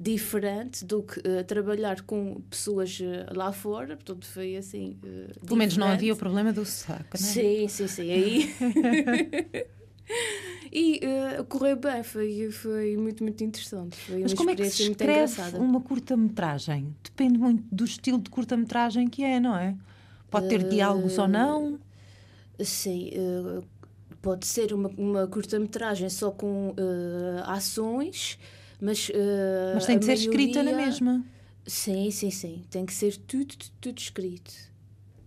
diferente 0.00 0.84
do 0.84 1.00
que 1.04 1.22
trabalhar 1.44 2.02
com 2.02 2.40
pessoas 2.50 2.98
lá 3.32 3.52
fora, 3.52 3.94
portanto 3.94 4.26
foi 4.26 4.56
assim. 4.56 4.98
Pelo 5.46 5.56
menos 5.56 5.76
não 5.76 5.86
havia 5.86 6.12
o 6.12 6.16
problema 6.16 6.52
do 6.52 6.64
saco, 6.64 7.16
não 7.20 7.28
é? 7.28 7.32
Sim, 7.32 7.68
sim, 7.68 7.86
sim. 7.86 8.10
Aí. 8.10 8.54
e 10.72 11.00
correu 11.48 11.76
bem, 11.76 12.02
foi, 12.02 12.50
foi 12.50 12.96
muito, 12.96 13.22
muito 13.22 13.42
interessante. 13.42 13.96
Foi 13.96 14.22
Mas 14.22 14.34
como 14.34 14.50
é 14.50 14.56
que 14.56 14.68
se 14.68 14.90
escreve 14.90 15.56
uma 15.56 15.80
curta-metragem? 15.80 16.94
Depende 17.02 17.38
muito 17.38 17.64
do 17.70 17.84
estilo 17.84 18.18
de 18.18 18.30
curta-metragem 18.30 19.08
que 19.08 19.24
é, 19.24 19.40
não 19.40 19.56
é? 19.56 19.76
Pode 20.30 20.48
ter 20.48 20.68
diálogos 20.68 21.18
ou 21.18 21.26
não? 21.26 21.78
Sim, 22.58 23.10
pode 24.22 24.46
ser 24.46 24.72
uma, 24.72 24.88
uma 24.96 25.26
curta-metragem 25.26 26.08
só 26.08 26.30
com 26.30 26.70
uh, 26.70 27.42
ações, 27.44 28.38
mas. 28.80 29.08
Uh, 29.08 29.14
mas 29.74 29.86
tem 29.86 29.98
de 29.98 30.04
ser 30.04 30.16
maioria... 30.16 30.30
escrita 30.30 30.62
na 30.62 30.72
mesma. 30.72 31.24
Sim, 31.66 32.10
sim, 32.10 32.30
sim. 32.30 32.64
Tem 32.70 32.84
que 32.84 32.92
ser 32.92 33.16
tudo, 33.16 33.56
tudo, 33.56 33.70
tudo 33.80 33.98
escrito. 33.98 34.69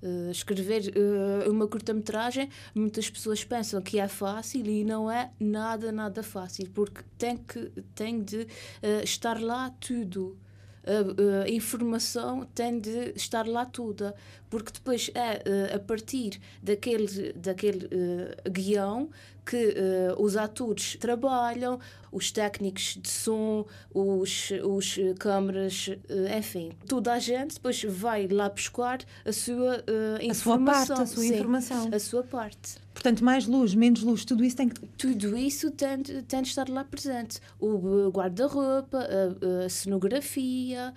Uh, 0.04 0.32
escrever 0.32 0.92
uh, 0.98 1.50
uma 1.50 1.66
curta-metragem, 1.66 2.50
muitas 2.76 3.10
pessoas 3.10 3.42
pensam 3.46 3.82
que 3.82 4.00
é 4.00 4.08
fácil 4.10 4.66
e 4.68 4.84
não 4.84 5.10
é 5.10 5.32
nada, 5.40 5.94
nada 5.94 6.22
fácil, 6.22 6.70
porque 6.74 7.02
tem, 7.18 7.38
que, 7.38 7.72
tem 7.96 8.22
de 8.22 8.42
uh, 8.42 9.02
estar 9.02 9.42
lá 9.42 9.70
tudo. 9.80 10.38
A, 10.86 11.50
informação 11.50 12.46
tem 12.54 12.78
de 12.78 13.14
estar 13.16 13.48
lá 13.48 13.66
toda, 13.66 14.14
porque 14.50 14.74
depois 14.74 15.10
é 15.16 15.74
a 15.74 15.80
partir 15.80 16.42
daquele, 16.62 17.32
daquele 17.32 17.86
uh, 17.86 18.52
guião 18.52 19.10
que 19.46 19.76
uh, 20.18 20.22
os 20.22 20.38
atores 20.38 20.96
trabalham, 21.00 21.80
os 22.12 22.32
técnicos 22.32 22.98
de 23.02 23.10
som, 23.10 23.66
os, 23.94 24.52
os 24.64 24.98
câmaras, 25.20 25.88
uh, 25.88 26.38
enfim, 26.38 26.72
toda 26.88 27.14
a 27.14 27.20
gente 27.20 27.56
depois 27.56 27.84
vai 27.84 28.28
lá 28.28 28.50
buscar 28.50 29.00
a 29.26 29.32
sua 29.32 29.78
uh, 29.78 30.24
informação. 30.24 30.32
A 30.32 30.36
sua 30.36 30.96
parte, 30.96 31.02
a 31.02 31.06
sua 31.06 31.24
Sim, 31.24 31.34
informação. 31.34 31.90
A 31.92 32.00
sua 32.00 32.24
parte. 32.24 32.76
Portanto, 32.94 33.24
mais 33.24 33.48
luz, 33.48 33.74
menos 33.74 34.04
luz, 34.04 34.24
tudo 34.24 34.44
isso 34.44 34.56
tem 34.56 34.70
que. 34.70 34.80
Tudo 34.98 35.38
isso 35.38 35.72
tem, 35.72 36.02
tem 36.02 36.42
de 36.42 36.48
estar 36.48 36.70
lá 36.70 36.84
presente. 36.84 37.40
O 37.60 38.10
guarda-roupa, 38.10 39.00
a, 39.00 39.66
a, 39.66 39.70
cenografia, 39.70 40.94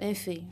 enfim. 0.00 0.48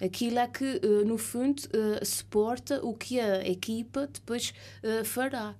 Aquilo 0.00 0.38
é 0.38 0.46
que, 0.46 0.80
no 1.06 1.16
fundo, 1.16 1.62
suporta 2.04 2.84
o 2.84 2.92
que 2.92 3.18
a 3.18 3.46
equipa 3.48 4.06
depois 4.12 4.52
fará. 5.04 5.54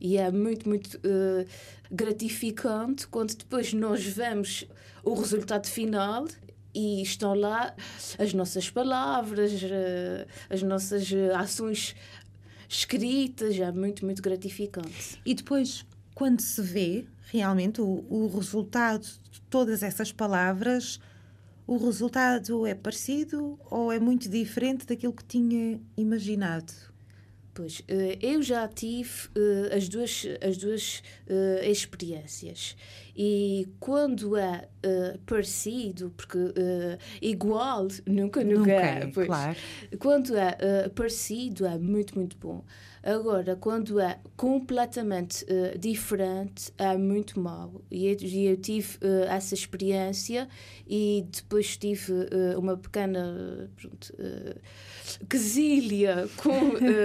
E 0.00 0.16
é 0.16 0.30
muito, 0.30 0.68
muito 0.68 0.96
uh, 0.98 1.46
gratificante 1.90 3.06
quando 3.08 3.34
depois 3.34 3.72
nós 3.72 4.04
vemos 4.04 4.66
o 5.02 5.14
resultado 5.14 5.66
final 5.66 6.26
e 6.74 7.02
estão 7.02 7.34
lá 7.34 7.74
as 8.18 8.34
nossas 8.34 8.68
palavras, 8.68 9.52
uh, 9.52 10.26
as 10.50 10.62
nossas 10.62 11.10
ações 11.34 11.96
escritas. 12.68 13.58
É 13.58 13.72
muito, 13.72 14.04
muito 14.04 14.20
gratificante. 14.20 15.20
E 15.24 15.34
depois, 15.34 15.86
quando 16.14 16.40
se 16.40 16.60
vê 16.60 17.06
realmente 17.30 17.80
o, 17.80 18.04
o 18.08 18.28
resultado 18.28 19.06
de 19.30 19.40
todas 19.48 19.82
essas 19.82 20.12
palavras, 20.12 21.00
o 21.66 21.76
resultado 21.76 22.64
é 22.66 22.74
parecido 22.74 23.58
ou 23.70 23.90
é 23.92 23.98
muito 23.98 24.28
diferente 24.28 24.86
daquilo 24.86 25.12
que 25.12 25.24
tinha 25.24 25.80
imaginado? 25.96 26.72
Pois, 27.52 27.82
eh, 27.88 28.18
eu 28.20 28.42
já 28.42 28.68
tive 28.68 29.28
uh, 29.28 29.74
as 29.74 29.88
duas, 29.88 30.24
as 30.46 30.58
duas 30.58 31.02
uh, 31.26 31.64
experiências. 31.64 32.76
E 33.16 33.66
quando 33.80 34.36
é 34.36 34.68
uh, 34.84 35.18
parecido, 35.20 36.12
porque 36.16 36.38
igual 37.22 37.88
nunca, 38.06 38.44
nunca, 38.44 38.58
nunca 38.58 38.72
é. 38.72 39.06
Pois, 39.06 39.26
claro. 39.26 39.56
Quando 39.98 40.36
é 40.36 40.88
parecido, 40.90 41.66
é 41.66 41.78
muito, 41.78 42.14
muito 42.14 42.36
bom. 42.36 42.62
Agora, 43.06 43.54
quando 43.54 44.00
é 44.00 44.18
completamente 44.36 45.44
uh, 45.44 45.78
diferente, 45.78 46.72
é 46.76 46.96
muito 46.96 47.38
mau. 47.38 47.80
E 47.88 48.08
eu, 48.08 48.16
eu 48.50 48.56
tive 48.56 48.96
uh, 48.96 49.22
essa 49.28 49.54
experiência 49.54 50.48
e 50.88 51.24
depois 51.30 51.76
tive 51.76 52.12
uh, 52.12 52.58
uma 52.58 52.76
pequena 52.76 53.70
pronto, 53.76 54.12
quesilha 55.30 56.28
com 56.36 56.50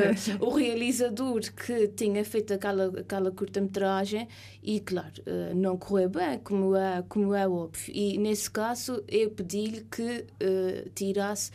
o 0.44 0.50
realizador 0.50 1.40
que 1.54 1.88
tinha 1.90 2.26
feito 2.26 2.52
aquela, 2.52 3.00
aquela 3.00 3.30
curta-metragem 3.30 4.28
e, 4.64 4.80
claro, 4.80 5.22
não 5.56 5.78
correu 5.78 6.01
bem, 6.08 6.40
como 6.40 6.76
é, 6.76 7.04
como 7.08 7.34
é 7.34 7.48
óbvio. 7.48 7.94
E 7.94 8.18
nesse 8.18 8.50
caso, 8.50 9.04
eu 9.08 9.30
pedi-lhe 9.30 9.82
que 9.82 10.26
tirasse 10.96 11.52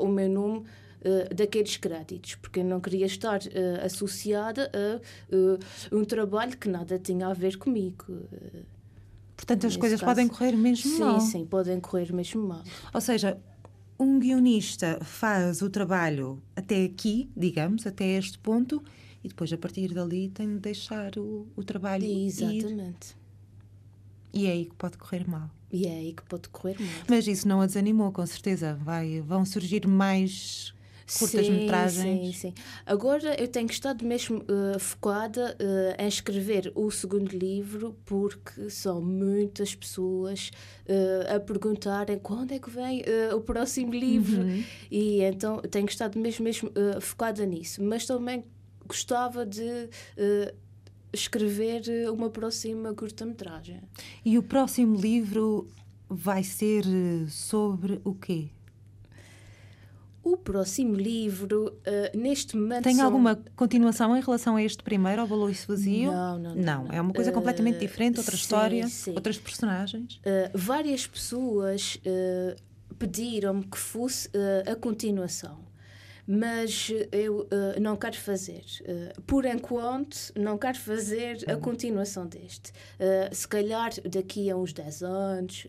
o 0.00 0.06
meu 0.08 0.28
nome 0.28 0.64
uh, 1.06 1.34
daqueles 1.34 1.76
créditos, 1.76 2.34
porque 2.36 2.60
eu 2.60 2.64
não 2.64 2.80
queria 2.80 3.06
estar 3.06 3.40
uh, 3.40 3.84
associada 3.84 4.70
a 4.74 5.34
uh, 5.34 5.58
um 5.92 6.04
trabalho 6.04 6.56
que 6.56 6.68
nada 6.68 6.98
tinha 6.98 7.28
a 7.28 7.32
ver 7.32 7.56
comigo. 7.56 8.04
Portanto, 9.36 9.66
as 9.66 9.76
coisas 9.76 10.00
caso, 10.00 10.10
podem 10.10 10.28
correr 10.28 10.56
mesmo 10.56 10.90
sim, 10.90 10.98
mal. 10.98 11.20
Sim, 11.20 11.30
sim, 11.30 11.46
podem 11.46 11.78
correr 11.78 12.12
mesmo 12.12 12.42
mal. 12.42 12.62
Ou 12.92 13.00
seja, 13.00 13.38
um 13.98 14.18
guionista 14.18 14.98
faz 15.02 15.62
o 15.62 15.70
trabalho 15.70 16.42
até 16.54 16.84
aqui, 16.84 17.30
digamos, 17.36 17.86
até 17.86 18.16
este 18.16 18.38
ponto, 18.38 18.82
e 19.22 19.28
depois 19.28 19.52
a 19.52 19.58
partir 19.58 19.92
dali 19.92 20.28
tem 20.28 20.54
de 20.54 20.60
deixar 20.60 21.18
o, 21.18 21.46
o 21.54 21.62
trabalho 21.62 22.04
Exatamente. 22.04 23.10
Ir. 23.10 23.25
E 24.32 24.46
é 24.46 24.50
aí 24.50 24.64
que 24.66 24.74
pode 24.74 24.98
correr 24.98 25.28
mal. 25.28 25.50
E 25.72 25.86
é 25.86 25.90
aí 25.90 26.12
que 26.12 26.22
pode 26.22 26.48
correr 26.48 26.76
mal. 26.78 27.04
Mas 27.08 27.26
isso 27.26 27.46
não 27.46 27.60
a 27.60 27.66
desanimou, 27.66 28.12
com 28.12 28.24
certeza. 28.26 28.78
Vai, 28.82 29.20
vão 29.20 29.44
surgir 29.44 29.86
mais 29.86 30.74
curtas-metragens. 31.18 32.36
Sim, 32.36 32.50
sim. 32.50 32.54
Agora 32.84 33.40
eu 33.40 33.46
tenho 33.46 33.70
estado 33.70 34.04
mesmo 34.04 34.38
uh, 34.38 34.78
focada 34.78 35.56
uh, 35.60 36.02
em 36.02 36.08
escrever 36.08 36.72
o 36.74 36.90
segundo 36.90 37.30
livro 37.30 37.96
porque 38.04 38.68
são 38.68 39.00
muitas 39.00 39.74
pessoas 39.74 40.50
uh, 40.88 41.36
a 41.36 41.40
perguntarem 41.40 42.18
quando 42.18 42.52
é 42.52 42.58
que 42.58 42.70
vem 42.70 43.04
o 43.34 43.40
próximo 43.40 43.94
livro 43.94 44.42
uhum. 44.42 44.64
e 44.90 45.22
então 45.22 45.60
tenho 45.60 45.86
estado 45.86 46.18
mesmo, 46.18 46.44
mesmo 46.44 46.70
focada 47.00 47.44
nisso. 47.46 47.82
Mas 47.82 48.06
também 48.06 48.44
gostava 48.86 49.46
de 49.46 49.88
escrever 51.16 51.82
uma 52.10 52.30
próxima 52.30 52.94
curta-metragem. 52.94 53.80
E 54.24 54.38
o 54.38 54.42
próximo 54.42 54.96
livro 54.96 55.68
vai 56.08 56.42
ser 56.42 56.84
sobre 57.28 58.00
o 58.04 58.14
quê? 58.14 58.48
O 60.22 60.36
próximo 60.36 60.96
livro, 60.96 61.72
uh, 61.86 62.18
neste 62.18 62.56
momento. 62.56 62.82
Tem 62.82 62.96
são... 62.96 63.04
alguma 63.04 63.38
continuação 63.54 64.16
em 64.16 64.20
relação 64.20 64.56
a 64.56 64.62
este 64.62 64.82
primeiro, 64.82 65.20
ao 65.20 65.28
Baloiço 65.28 65.68
Vazio? 65.68 66.10
Não, 66.10 66.38
não, 66.38 66.54
não, 66.56 66.84
não. 66.84 66.92
É 66.92 67.00
uma 67.00 67.12
coisa 67.12 67.30
uh, 67.30 67.34
completamente 67.34 67.78
diferente, 67.78 68.18
outra 68.18 68.34
sim, 68.34 68.42
história, 68.42 68.88
sim. 68.88 69.12
outras 69.12 69.38
personagens. 69.38 70.16
Uh, 70.16 70.50
várias 70.52 71.06
pessoas 71.06 72.00
pediram-me 72.98 73.64
que 73.64 73.78
fosse 73.78 74.30
a 74.66 74.74
continuação 74.74 75.58
mas 76.26 76.90
eu 77.12 77.42
uh, 77.42 77.80
não 77.80 77.96
quero 77.96 78.16
fazer. 78.16 78.64
Uh, 78.80 79.22
por 79.22 79.44
enquanto, 79.44 80.32
não 80.34 80.58
quero 80.58 80.78
fazer 80.78 81.38
a 81.48 81.56
continuação 81.56 82.26
deste. 82.26 82.70
Uh, 82.70 83.32
se 83.32 83.46
calhar 83.46 83.90
daqui 84.04 84.50
a 84.50 84.56
uns 84.56 84.72
10 84.72 85.02
anos, 85.02 85.66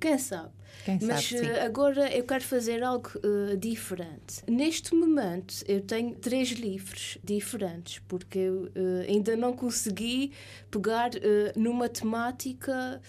quem 0.00 0.18
sabe. 0.18 0.50
Quem 0.84 0.98
mas 1.02 1.28
sabe, 1.28 1.60
agora 1.60 2.12
eu 2.12 2.24
quero 2.24 2.42
fazer 2.42 2.82
algo 2.82 3.10
diferente. 3.58 4.42
Neste 4.48 4.94
momento, 4.94 5.62
eu 5.66 5.80
tenho 5.80 6.14
três 6.14 6.50
livros 6.50 7.18
diferentes, 7.24 8.00
porque 8.06 8.38
eu 8.38 8.70
ainda 9.08 9.36
não 9.36 9.52
consegui 9.52 10.32
pegar 10.70 11.10
numa 11.56 11.88
temática 11.88 13.00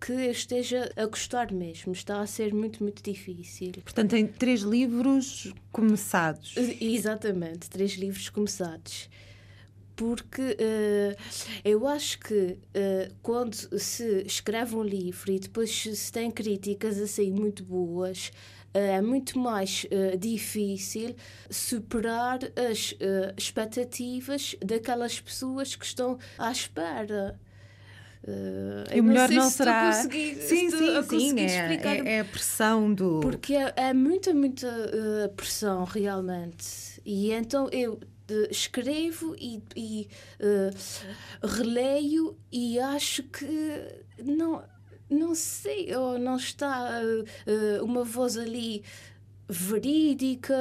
que 0.00 0.12
esteja 0.30 0.90
a 0.96 1.06
gostar 1.06 1.52
mesmo. 1.52 1.92
Está 1.92 2.20
a 2.20 2.26
ser 2.26 2.54
muito, 2.54 2.82
muito 2.82 3.02
difícil. 3.02 3.72
Portanto, 3.84 4.10
tem 4.10 4.26
três 4.26 4.62
livros 4.62 5.52
começados. 5.70 6.54
Exatamente, 6.80 7.68
três 7.68 7.92
livros 7.92 8.28
começados. 8.30 9.10
Porque 9.94 10.40
uh, 10.40 11.16
eu 11.62 11.86
acho 11.86 12.18
que 12.20 12.34
uh, 12.34 13.14
quando 13.22 13.54
se 13.78 14.22
escreve 14.22 14.74
um 14.74 14.82
livro 14.82 15.30
e 15.30 15.38
depois 15.38 15.70
se 15.70 16.10
tem 16.10 16.30
críticas 16.30 16.98
assim 16.98 17.30
muito 17.30 17.62
boas, 17.62 18.32
uh, 18.74 18.78
é 18.78 19.02
muito 19.02 19.38
mais 19.38 19.84
difícil 20.18 21.14
superar 21.50 22.38
as 22.56 22.94
expectativas 23.36 24.56
daquelas 24.64 25.20
pessoas 25.20 25.76
que 25.76 25.84
estão 25.84 26.18
à 26.38 26.50
espera. 26.50 27.38
Uh, 28.22 28.94
e 28.94 29.00
o 29.00 29.04
melhor 29.04 29.30
não, 29.30 29.36
não 29.36 29.50
será. 29.50 29.92
Consegui, 29.94 30.34
sim, 30.34 30.70
sim, 30.70 31.02
sim. 31.08 31.40
É, 31.40 31.74
é, 31.74 32.16
é, 32.16 32.20
a 32.20 32.24
pressão 32.24 32.92
do. 32.92 33.20
Porque 33.20 33.54
é, 33.54 33.72
é 33.76 33.94
muita, 33.94 34.34
muita 34.34 34.68
uh, 34.68 35.28
pressão, 35.34 35.84
realmente. 35.84 37.00
E 37.04 37.32
então 37.32 37.68
eu 37.72 37.94
uh, 37.94 38.50
escrevo 38.50 39.34
e, 39.38 39.62
e 39.74 40.08
releio 41.42 42.36
e 42.52 42.78
acho 42.78 43.22
que 43.22 43.88
não, 44.22 44.62
não 45.08 45.34
sei, 45.34 45.94
ou 45.96 46.18
não 46.18 46.36
está 46.36 47.00
uma 47.82 48.04
voz 48.04 48.36
ali 48.36 48.82
verídica, 49.48 50.54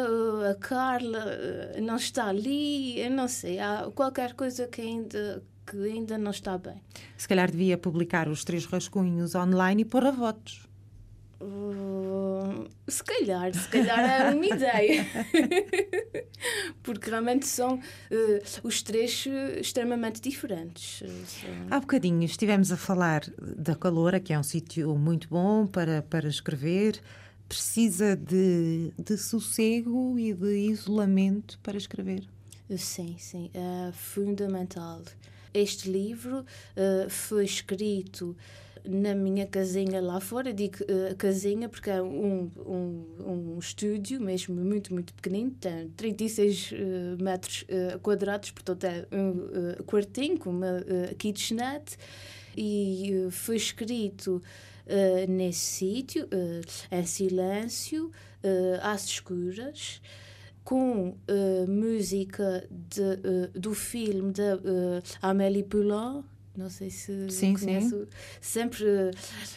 a 0.50 0.56
Carla 0.56 1.38
não 1.82 1.98
está 1.98 2.28
ali, 2.28 3.00
eu 3.00 3.12
não 3.12 3.28
sei, 3.28 3.60
há 3.60 3.92
qualquer 3.94 4.34
coisa 4.34 4.68
que 4.68 4.82
ainda 4.82 5.44
que 5.70 5.78
ainda 5.78 6.18
não 6.18 6.32
está 6.32 6.58
bem. 6.58 6.82
Se 7.16 7.28
calhar 7.28 7.52
devia 7.52 7.78
publicar 7.78 8.28
os 8.28 8.44
três 8.44 8.66
rascunhos 8.66 9.36
online 9.36 9.84
e 9.84 9.86
pôr 9.86 10.04
a 10.06 10.12
votos. 10.12 10.68
Uh, 11.40 12.68
se 12.88 13.02
calhar, 13.04 13.54
se 13.54 13.70
calhar 13.70 14.00
é 14.00 14.34
uma 14.34 14.46
ideia. 14.46 15.06
Porque 16.82 17.10
realmente 17.10 17.46
são 17.46 17.76
uh, 17.76 18.68
os 18.68 18.82
três 18.82 19.26
uh, 19.28 19.60
extremamente 19.60 20.20
diferentes. 20.20 21.04
Há 21.70 21.80
bocadinho 21.80 22.24
estivemos 22.24 22.72
a 22.72 22.78
falar 22.78 23.22
da 23.40 23.76
Caloura, 23.76 24.20
que 24.20 24.34
é 24.34 24.40
um 24.40 24.44
sítio 24.44 24.96
muito 24.96 25.30
bom 25.30 25.68
para, 25.68 26.02
para 26.02 26.28
escrever. 26.28 27.00
Precisa 27.48 28.16
de, 28.16 28.92
de 28.98 29.18
sossego 29.18 30.20
e 30.20 30.34
de 30.34 30.72
isolamento 30.72 31.60
para 31.60 31.78
escrever. 31.78 32.28
Sim, 32.78 33.16
sim. 33.18 33.50
É 33.54 33.92
fundamental. 33.92 35.02
Este 35.54 35.90
livro 35.90 36.40
uh, 36.40 37.10
foi 37.10 37.46
escrito 37.46 38.36
na 38.86 39.14
minha 39.14 39.46
casinha 39.46 40.02
lá 40.02 40.20
fora, 40.20 40.54
digo 40.54 40.78
uh, 40.84 41.16
casinha 41.16 41.68
porque 41.68 41.90
é 41.90 42.02
um, 42.02 42.50
um, 42.66 43.06
um 43.26 43.60
estúdio 43.60 44.22
mesmo 44.22 44.56
muito, 44.56 44.94
muito 44.94 45.14
pequenino, 45.14 45.52
tem 45.52 45.90
36 45.90 46.72
uh, 46.72 46.76
metros 47.24 47.64
uh, 47.64 48.00
quadrados, 48.00 48.52
portanto 48.52 48.84
é 48.86 49.06
um 49.12 49.84
quartinho 49.84 50.38
com 50.38 50.50
uma 50.50 50.84
kitchenette. 51.18 51.98
E 52.58 53.28
foi 53.32 53.56
escrito 53.56 54.42
nesse 55.30 55.60
sítio, 55.60 56.28
em 56.92 57.06
silêncio, 57.06 58.12
às 58.82 59.06
escuras 59.06 60.02
com 60.70 61.10
uh, 61.10 61.68
música 61.68 62.64
de, 62.70 63.02
uh, 63.02 63.60
do 63.60 63.74
filme 63.74 64.32
de 64.32 64.42
uh, 64.42 65.02
Amélie 65.20 65.64
Poulain. 65.64 66.24
Não 66.56 66.70
sei 66.70 66.92
se 66.92 67.28
sim, 67.32 67.56
conhece. 67.56 67.90
Sim. 67.90 68.08
Sempre 68.40 68.86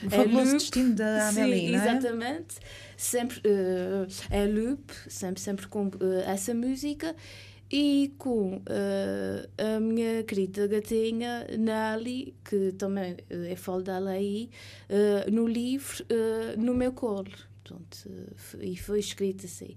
o 0.07 0.11
famoso 0.11 0.53
destino 0.53 0.95
da 0.95 1.29
Amélie, 1.29 1.69
sim, 1.69 1.75
exatamente. 1.75 2.57
Sempre 2.97 3.41
uh, 3.41 4.07
é 4.31 4.47
loop, 4.47 4.91
sempre, 5.07 5.43
sempre 5.43 5.69
com 5.69 5.91
essa 6.27 6.55
música 6.55 7.15
e 7.71 8.15
com 8.17 8.57
uh, 8.57 9.77
a 9.77 9.81
minha 9.81 10.23
querida 10.23 10.67
gatinha 10.67 11.47
Nali, 11.59 12.35
que 12.43 12.73
também 12.73 13.19
é 13.29 13.55
falo 13.55 13.83
dela 13.83 14.13
aí, 14.13 14.49
uh, 14.89 15.31
no 15.31 15.47
livro, 15.47 16.05
uh, 16.05 16.59
no 16.59 16.73
meu 16.73 16.95
colo. 16.95 17.31
Portanto, 17.63 18.09
e 18.63 18.79
foi 18.79 18.99
escrito 19.01 19.45
assim. 19.45 19.77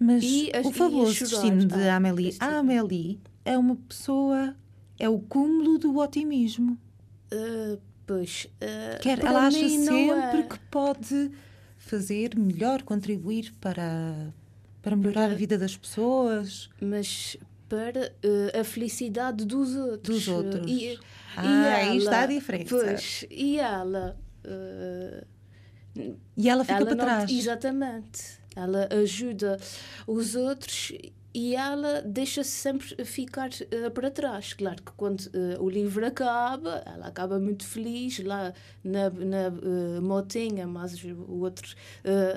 Mas 0.00 0.24
e, 0.24 0.50
o 0.64 0.72
famoso 0.72 1.12
destino 1.12 1.66
de 1.66 1.88
Amélie. 1.88 2.34
A 2.40 2.58
Amélie 2.60 3.20
é 3.44 3.58
uma 3.58 3.76
pessoa, 3.76 4.56
é 4.98 5.06
o 5.10 5.18
cúmulo 5.18 5.76
do 5.76 5.98
otimismo. 5.98 6.78
Uh, 7.30 7.78
pois. 8.06 8.46
Uh, 8.62 8.98
Quer, 9.02 9.22
ela 9.22 9.46
acha 9.46 9.68
sempre 9.68 10.40
é... 10.40 10.42
que 10.42 10.58
pode 10.70 11.30
fazer 11.76 12.34
melhor, 12.34 12.82
contribuir 12.82 13.52
para, 13.60 14.32
para 14.80 14.96
melhorar 14.96 15.30
a 15.30 15.34
vida 15.34 15.58
das 15.58 15.76
pessoas. 15.76 16.70
Mas 16.80 17.36
para 17.68 18.10
uh, 18.24 18.58
a 18.58 18.64
felicidade 18.64 19.44
dos 19.44 19.76
outros. 19.76 20.24
Dos 20.24 20.28
outros. 20.28 20.66
E, 20.66 20.98
ah, 21.36 21.44
e 21.44 21.46
ela, 21.46 21.74
aí 21.74 21.98
está 21.98 22.20
a 22.22 22.26
diferença. 22.26 22.74
Pois, 22.74 23.26
e 23.30 23.58
ela. 23.58 24.16
e 26.38 26.48
ela 26.48 26.64
fica 26.64 26.78
ela 26.78 26.86
para 26.86 26.94
não, 26.94 27.04
trás. 27.04 27.30
Exatamente 27.30 28.39
ela 28.60 28.88
ajuda 28.90 29.58
os 30.06 30.34
outros 30.34 30.92
e 31.32 31.54
ela 31.54 32.02
deixa-se 32.02 32.50
sempre 32.50 33.04
ficar 33.04 33.50
uh, 33.50 33.90
para 33.92 34.10
trás. 34.10 34.52
Claro 34.52 34.82
que 34.82 34.92
quando 34.92 35.20
uh, 35.26 35.62
o 35.62 35.68
livro 35.68 36.04
acaba, 36.04 36.82
ela 36.84 37.06
acaba 37.06 37.38
muito 37.38 37.64
feliz 37.64 38.18
lá 38.18 38.52
na, 38.82 39.10
na 39.10 39.48
uh, 39.48 40.02
motinha, 40.02 40.66
mas 40.66 41.02
o 41.04 41.40
outro 41.40 41.74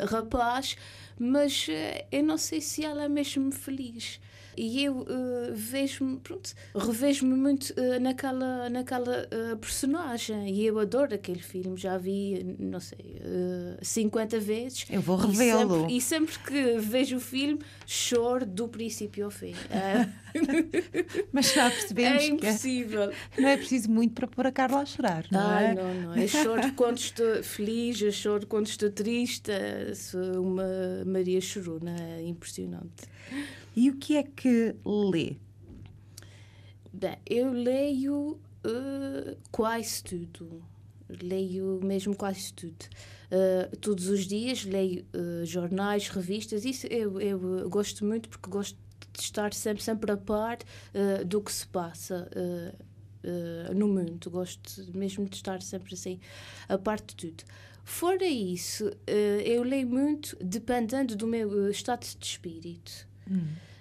rapaz, 0.09 0.75
mas 1.17 1.67
eu 2.11 2.23
não 2.23 2.37
sei 2.37 2.61
se 2.61 2.85
ela 2.85 3.03
é 3.03 3.09
mesmo 3.09 3.51
feliz. 3.51 4.19
E 4.57 4.83
eu 4.83 4.99
uh, 4.99 5.05
vejo-me, 5.53 6.17
pronto, 6.19 6.53
revejo-me 6.75 7.35
muito 7.35 7.71
uh, 7.71 7.99
naquela, 7.99 8.69
naquela 8.69 9.27
uh, 9.27 9.57
personagem. 9.57 10.49
E 10.49 10.65
eu 10.65 10.79
adoro 10.79 11.13
aquele 11.13 11.41
filme, 11.41 11.77
já 11.77 11.97
vi, 11.97 12.55
não 12.59 12.79
sei, 12.79 13.21
uh, 13.21 13.83
50 13.83 14.39
vezes. 14.39 14.85
Eu 14.89 15.01
vou 15.01 15.17
revê-lo. 15.17 15.87
E, 15.89 15.97
e, 15.97 16.01
sempre 16.01 16.37
que 16.39 16.77
vejo 16.79 17.17
o 17.17 17.19
filme, 17.19 17.59
choro 17.85 18.45
do 18.45 18.67
princípio 18.67 19.25
ao 19.25 19.31
fim. 19.31 19.53
Mas 21.31 21.53
já 21.53 21.69
percebemos 21.69 22.23
é 22.23 22.27
impossível. 22.27 23.11
que 23.31 23.41
não 23.41 23.49
é 23.49 23.57
preciso 23.57 23.89
muito 23.89 24.13
para 24.13 24.27
pôr 24.27 24.47
a 24.47 24.51
Carla 24.51 24.81
a 24.81 24.85
chorar, 24.85 25.25
não 25.31 25.39
Ai, 25.39 25.65
é? 25.65 25.73
não, 25.73 25.93
não. 25.93 26.17
Eu 26.17 26.27
choro 26.27 26.73
quando 26.73 26.97
estou 26.97 27.43
feliz, 27.43 28.01
eu 28.01 28.11
choro 28.11 28.47
quando 28.47 28.67
estou 28.67 28.89
triste. 28.89 29.51
Uma 30.37 31.03
Maria 31.05 31.41
Chorona, 31.41 31.95
é 31.99 32.23
impressionante. 32.23 33.07
E 33.75 33.89
o 33.89 33.97
que 33.97 34.17
é 34.17 34.23
que 34.23 34.75
lê? 34.85 35.37
Bem, 36.91 37.17
eu 37.27 37.51
leio 37.51 38.39
uh, 38.65 39.37
quase 39.51 40.03
tudo. 40.03 40.63
Leio 41.21 41.79
mesmo 41.83 42.15
quase 42.15 42.53
tudo. 42.53 42.85
Uh, 43.31 43.75
todos 43.77 44.07
os 44.07 44.25
dias 44.27 44.63
leio 44.63 45.03
uh, 45.13 45.45
jornais, 45.45 46.07
revistas. 46.07 46.65
Isso 46.65 46.85
eu, 46.87 47.19
eu 47.19 47.69
gosto 47.69 48.05
muito 48.05 48.29
porque 48.29 48.49
gosto 48.49 48.77
de 49.23 49.29
estar 49.29 49.53
sempre, 49.53 49.83
sempre 49.83 50.11
a 50.11 50.17
par 50.17 50.57
do 51.25 51.41
que 51.41 51.51
se 51.51 51.65
passa. 51.67 52.29
no 53.75 53.87
mundo, 53.87 54.29
gosto 54.29 54.85
mesmo 54.93 55.25
de 55.25 55.37
estar 55.37 55.61
sempre 55.61 55.93
assim 55.93 56.19
a 56.67 56.77
par 56.77 56.99
de 56.99 57.15
tudo. 57.15 57.43
Fora 57.85 58.25
isso, 58.25 58.91
eu 59.45 59.63
leio 59.63 59.87
muito 59.87 60.37
dependendo 60.41 61.15
do 61.15 61.25
meu 61.25 61.69
estado 61.69 62.01
de 62.01 62.25
espírito. 62.25 63.07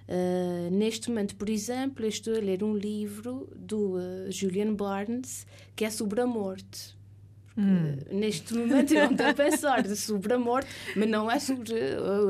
Uh, 0.09 0.71
neste 0.71 1.09
momento, 1.09 1.37
por 1.37 1.49
exemplo, 1.49 2.05
estou 2.05 2.35
a 2.35 2.39
ler 2.39 2.63
um 2.63 2.77
livro 2.77 3.49
do 3.55 3.97
uh, 3.97 4.31
Julian 4.31 4.75
Barnes 4.75 5.47
que 5.77 5.85
é 5.85 5.91
sobre 5.91 6.21
a 6.21 6.27
morte. 6.27 6.97
Hum. 7.57 7.99
Neste 8.11 8.55
momento 8.55 8.95
eu 8.95 9.05
não 9.05 9.13
estou 9.13 9.27
a 9.29 9.35
pensar 9.35 9.87
sobre 9.97 10.33
a 10.33 10.39
morte, 10.39 10.71
mas 10.97 11.09
não 11.09 11.31
é 11.31 11.39
sobre 11.39 11.75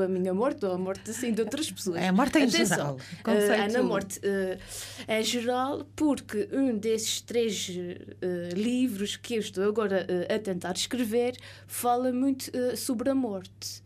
a 0.03 0.07
minha 0.07 0.33
morte 0.33 0.65
ou 0.65 0.73
a 0.73 0.77
morte 0.77 1.11
assim 1.11 1.31
de 1.31 1.41
outras 1.41 1.71
pessoas. 1.71 2.01
É 2.01 2.09
a 2.09 2.13
morte 2.13 2.37
em 2.37 2.43
Atenção, 2.43 2.67
geral. 2.67 2.97
Uh, 3.25 3.51
é 3.51 3.67
na 3.69 3.83
morte 3.83 4.19
uh, 4.19 4.59
é 5.07 5.23
geral 5.23 5.85
porque 5.95 6.49
um 6.51 6.77
desses 6.77 7.21
três 7.21 7.69
uh, 7.69 8.55
livros 8.55 9.15
que 9.15 9.35
eu 9.35 9.39
estou 9.39 9.67
agora 9.67 10.05
a 10.33 10.39
tentar 10.39 10.73
escrever 10.73 11.37
fala 11.67 12.11
muito 12.11 12.51
sobre 12.75 13.09
a 13.09 13.15
morte. 13.15 13.83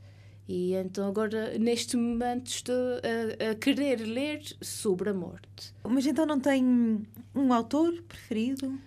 E 0.48 0.74
então 0.76 1.08
agora, 1.08 1.58
neste 1.60 1.98
momento, 1.98 2.48
estou 2.48 2.76
a, 2.76 3.52
a, 3.52 3.56
querer 3.56 3.98
ler 3.98 4.42
sobre 4.62 5.10
a 5.10 5.14
morte. 5.14 5.74
Mas 5.84 6.06
então 6.06 6.26
não 6.26 6.40
tem 6.40 7.06
um 7.36 7.54
autor 7.54 8.02
preferido? 8.08 8.80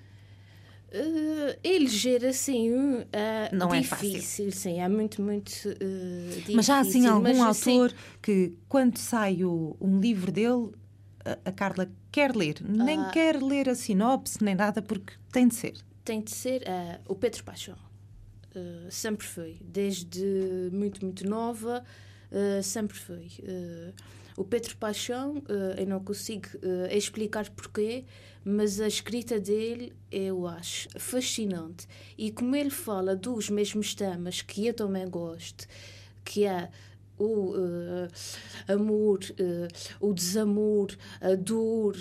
Uh, 0.92 1.56
eleger 1.62 2.24
assim 2.26 2.72
uh, 2.72 3.06
não 3.52 3.68
difícil, 3.68 4.48
é 4.48 4.50
fácil. 4.50 4.52
sim, 4.52 4.80
é 4.80 4.88
muito, 4.88 5.22
muito 5.22 5.50
uh, 5.68 6.28
difícil. 6.34 6.56
Mas 6.56 6.68
há 6.68 6.80
assim 6.80 7.06
algum 7.06 7.22
mas, 7.22 7.38
autor 7.38 7.86
assim, 7.86 7.96
que, 8.20 8.52
quando 8.68 8.98
sai 8.98 9.44
o, 9.44 9.76
um 9.80 10.00
livro 10.00 10.32
dele, 10.32 10.70
a, 11.24 11.38
a 11.48 11.52
Carla 11.52 11.88
quer 12.10 12.34
ler, 12.34 12.56
nem 12.68 12.98
Ah. 12.98 13.10
quer 13.12 13.40
ler 13.40 13.68
a 13.68 13.74
sinopse, 13.76 14.42
nem 14.42 14.56
nada, 14.56 14.82
porque 14.82 15.12
tem 15.32 15.46
de 15.46 15.54
ser. 15.54 15.74
Tem 16.04 16.20
de 16.20 16.32
ser 16.32 16.62
uh, 16.62 17.00
o 17.06 17.14
Pedro 17.14 17.44
Paixão. 17.44 17.76
Uh, 18.56 18.90
sempre 18.90 19.24
foi. 19.24 19.58
Desde 19.60 20.70
muito, 20.72 21.04
muito 21.04 21.24
nova, 21.28 21.84
uh, 22.32 22.62
sempre 22.64 22.98
foi. 22.98 23.28
O 24.36 24.44
Pedro 24.44 24.76
Paixão, 24.76 25.38
uh, 25.38 25.78
eu 25.78 25.86
não 25.86 26.00
consigo 26.00 26.48
uh, 26.56 26.94
explicar 26.94 27.48
porquê, 27.50 28.04
mas 28.44 28.80
a 28.80 28.88
escrita 28.88 29.38
dele 29.38 29.92
eu 30.10 30.46
acho 30.46 30.88
fascinante. 30.98 31.86
E 32.16 32.30
como 32.30 32.56
ele 32.56 32.70
fala 32.70 33.14
dos 33.14 33.50
mesmos 33.50 33.94
temas 33.94 34.42
que 34.42 34.66
eu 34.66 34.74
também 34.74 35.08
gosto, 35.08 35.66
que 36.24 36.44
é 36.44 36.70
o 37.18 37.50
uh, 37.50 38.08
amor, 38.66 39.18
uh, 39.38 39.68
o 40.00 40.14
desamor, 40.14 40.96
a 41.20 41.34
dor, 41.34 41.94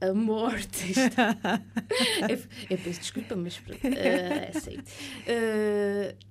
a 0.00 0.12
morte. 0.12 0.92
eu, 2.28 2.38
eu 2.68 2.78
peço 2.78 3.00
desculpa, 3.00 3.34
mas 3.34 3.58
pronto, 3.58 3.86
uh, 3.86 3.94
é 3.94 4.50
assim. 4.54 4.76
Uh, 4.76 5.90
Uh, 6.10 6.29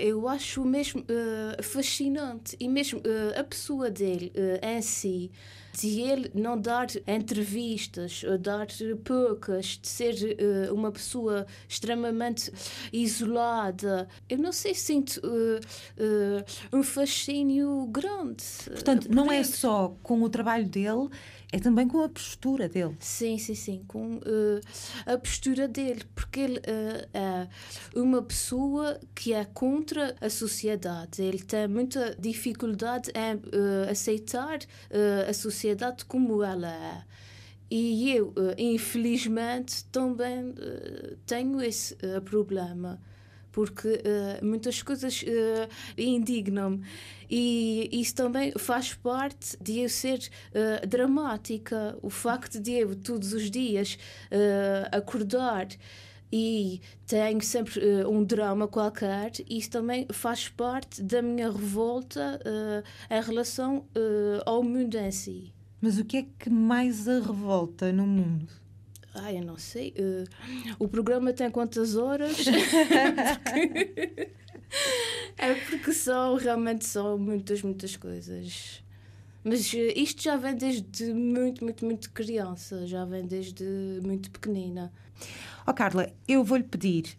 eu 0.00 0.28
acho 0.28 0.64
mesmo 0.64 1.02
uh, 1.02 1.62
fascinante 1.62 2.56
e 2.58 2.68
mesmo 2.68 2.98
uh, 3.00 3.38
a 3.38 3.44
pessoa 3.44 3.90
dele 3.90 4.32
em 4.62 4.82
si 4.82 5.30
de 5.78 6.00
ele 6.00 6.30
não 6.34 6.58
dar 6.58 6.86
entrevistas, 7.06 8.22
dar 8.40 8.66
poucas, 9.04 9.78
de 9.80 9.86
ser 9.86 10.14
uma 10.72 10.90
pessoa 10.90 11.46
extremamente 11.68 12.50
isolada. 12.90 14.08
Eu 14.26 14.38
não 14.38 14.52
sei, 14.52 14.74
sinto 14.74 15.20
um 16.72 16.82
fascínio 16.82 17.86
grande. 17.92 18.42
Portanto, 18.64 19.06
por 19.06 19.14
não 19.14 19.30
é 19.30 19.36
ele. 19.36 19.44
só 19.44 19.94
com 20.02 20.22
o 20.22 20.30
trabalho 20.30 20.66
dele, 20.66 21.10
é 21.52 21.58
também 21.58 21.86
com 21.86 22.02
a 22.02 22.08
postura 22.08 22.68
dele. 22.68 22.96
Sim, 22.98 23.38
sim, 23.38 23.54
sim, 23.54 23.84
com 23.86 24.16
uh, 24.16 24.60
a 25.06 25.16
postura 25.16 25.68
dele, 25.68 26.02
porque 26.14 26.40
ele 26.40 26.58
uh, 26.58 27.08
é 27.14 27.48
uma 27.94 28.20
pessoa 28.22 28.98
que 29.14 29.32
é 29.32 29.44
contra 29.44 30.14
a 30.20 30.28
sociedade. 30.28 31.22
Ele 31.22 31.38
tem 31.38 31.68
muita 31.68 32.16
dificuldade 32.18 33.10
em 33.14 33.36
uh, 33.36 33.90
aceitar 33.90 34.58
a 35.28 35.32
sociedade 35.32 36.04
como 36.04 36.42
ela 36.42 36.70
é. 36.70 37.04
E 37.70 38.12
eu, 38.12 38.32
infelizmente, 38.56 39.84
também 39.86 40.54
tenho 41.26 41.60
esse 41.60 41.96
problema 42.24 43.00
porque 43.56 43.88
uh, 43.88 44.44
muitas 44.44 44.82
coisas 44.82 45.22
uh, 45.22 45.96
indignam-me. 45.96 46.82
E 47.28 47.88
isso 47.90 48.14
também 48.14 48.52
faz 48.58 48.92
parte 48.92 49.56
de 49.58 49.78
eu 49.78 49.88
ser 49.88 50.18
uh, 50.18 50.86
dramática. 50.86 51.98
O 52.02 52.10
facto 52.10 52.60
de 52.60 52.72
eu, 52.72 52.94
todos 52.94 53.32
os 53.32 53.50
dias, 53.50 53.98
acordar 54.92 55.68
e 56.30 56.82
tenho 57.06 57.40
sempre 57.40 57.80
um 58.04 58.22
drama 58.22 58.68
qualquer, 58.68 59.32
isso 59.48 59.70
também 59.70 60.06
faz 60.12 60.48
parte 60.48 61.02
da 61.02 61.22
minha 61.22 61.50
revolta 61.50 62.38
em 63.10 63.22
relação 63.22 63.86
ao 64.44 64.62
mundo 64.62 64.96
em 64.98 65.10
si. 65.10 65.54
Mas 65.80 65.98
o 65.98 66.04
que 66.04 66.18
é 66.18 66.26
que 66.38 66.50
mais 66.50 67.08
a 67.08 67.20
revolta 67.20 67.90
no 67.90 68.06
mundo? 68.06 68.65
Ah, 69.22 69.32
eu 69.32 69.44
não 69.44 69.56
sei. 69.56 69.94
Uh, 69.98 70.24
o 70.78 70.88
programa 70.88 71.32
tem 71.32 71.50
quantas 71.50 71.96
horas? 71.96 72.36
porque... 72.36 74.30
é 75.38 75.54
porque 75.54 75.92
são, 75.92 76.36
realmente 76.36 76.84
são 76.84 77.18
muitas, 77.18 77.62
muitas 77.62 77.96
coisas. 77.96 78.82
Mas 79.44 79.72
uh, 79.72 79.76
isto 79.94 80.22
já 80.22 80.36
vem 80.36 80.54
desde 80.54 81.12
muito, 81.12 81.64
muito, 81.64 81.84
muito 81.84 82.10
criança. 82.10 82.86
Já 82.86 83.04
vem 83.04 83.26
desde 83.26 83.64
muito 84.02 84.30
pequenina. 84.30 84.92
Ó 85.66 85.70
oh, 85.70 85.74
Carla, 85.74 86.12
eu 86.28 86.44
vou-lhe 86.44 86.64
pedir 86.64 87.16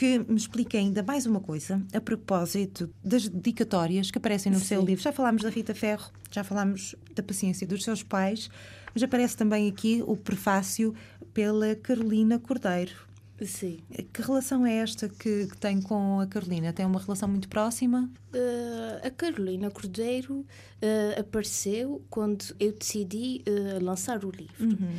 que 0.00 0.18
me 0.18 0.36
explique 0.36 0.78
ainda 0.78 1.02
mais 1.02 1.26
uma 1.26 1.40
coisa 1.40 1.82
a 1.92 2.00
propósito 2.00 2.88
das 3.04 3.28
dedicatórias 3.28 4.10
que 4.10 4.16
aparecem 4.16 4.50
no 4.50 4.58
Sim. 4.58 4.64
seu 4.64 4.82
livro. 4.82 5.02
Já 5.02 5.12
falámos 5.12 5.42
da 5.42 5.50
Rita 5.50 5.74
Ferro, 5.74 6.10
já 6.30 6.42
falámos 6.42 6.96
da 7.14 7.22
paciência 7.22 7.66
dos 7.66 7.84
seus 7.84 8.02
pais, 8.02 8.48
mas 8.94 9.02
aparece 9.02 9.36
também 9.36 9.68
aqui 9.68 10.02
o 10.06 10.16
prefácio 10.16 10.94
pela 11.32 11.74
Carolina 11.74 12.38
Cordeiro. 12.38 13.10
Sim. 13.46 13.78
Que 14.12 14.22
relação 14.22 14.66
é 14.66 14.76
esta 14.76 15.08
que, 15.08 15.46
que 15.46 15.56
tem 15.56 15.80
com 15.80 16.20
a 16.20 16.26
Carolina? 16.26 16.72
Tem 16.72 16.84
uma 16.84 17.00
relação 17.00 17.28
muito 17.28 17.48
próxima? 17.48 18.10
Uh, 18.34 19.06
a 19.06 19.10
Carolina 19.10 19.70
Cordeiro 19.70 20.40
uh, 20.40 21.20
apareceu 21.20 22.02
quando 22.10 22.44
eu 22.58 22.72
decidi 22.72 23.42
uh, 23.48 23.82
lançar 23.82 24.24
o 24.24 24.30
livro. 24.30 24.54
Uhum. 24.60 24.92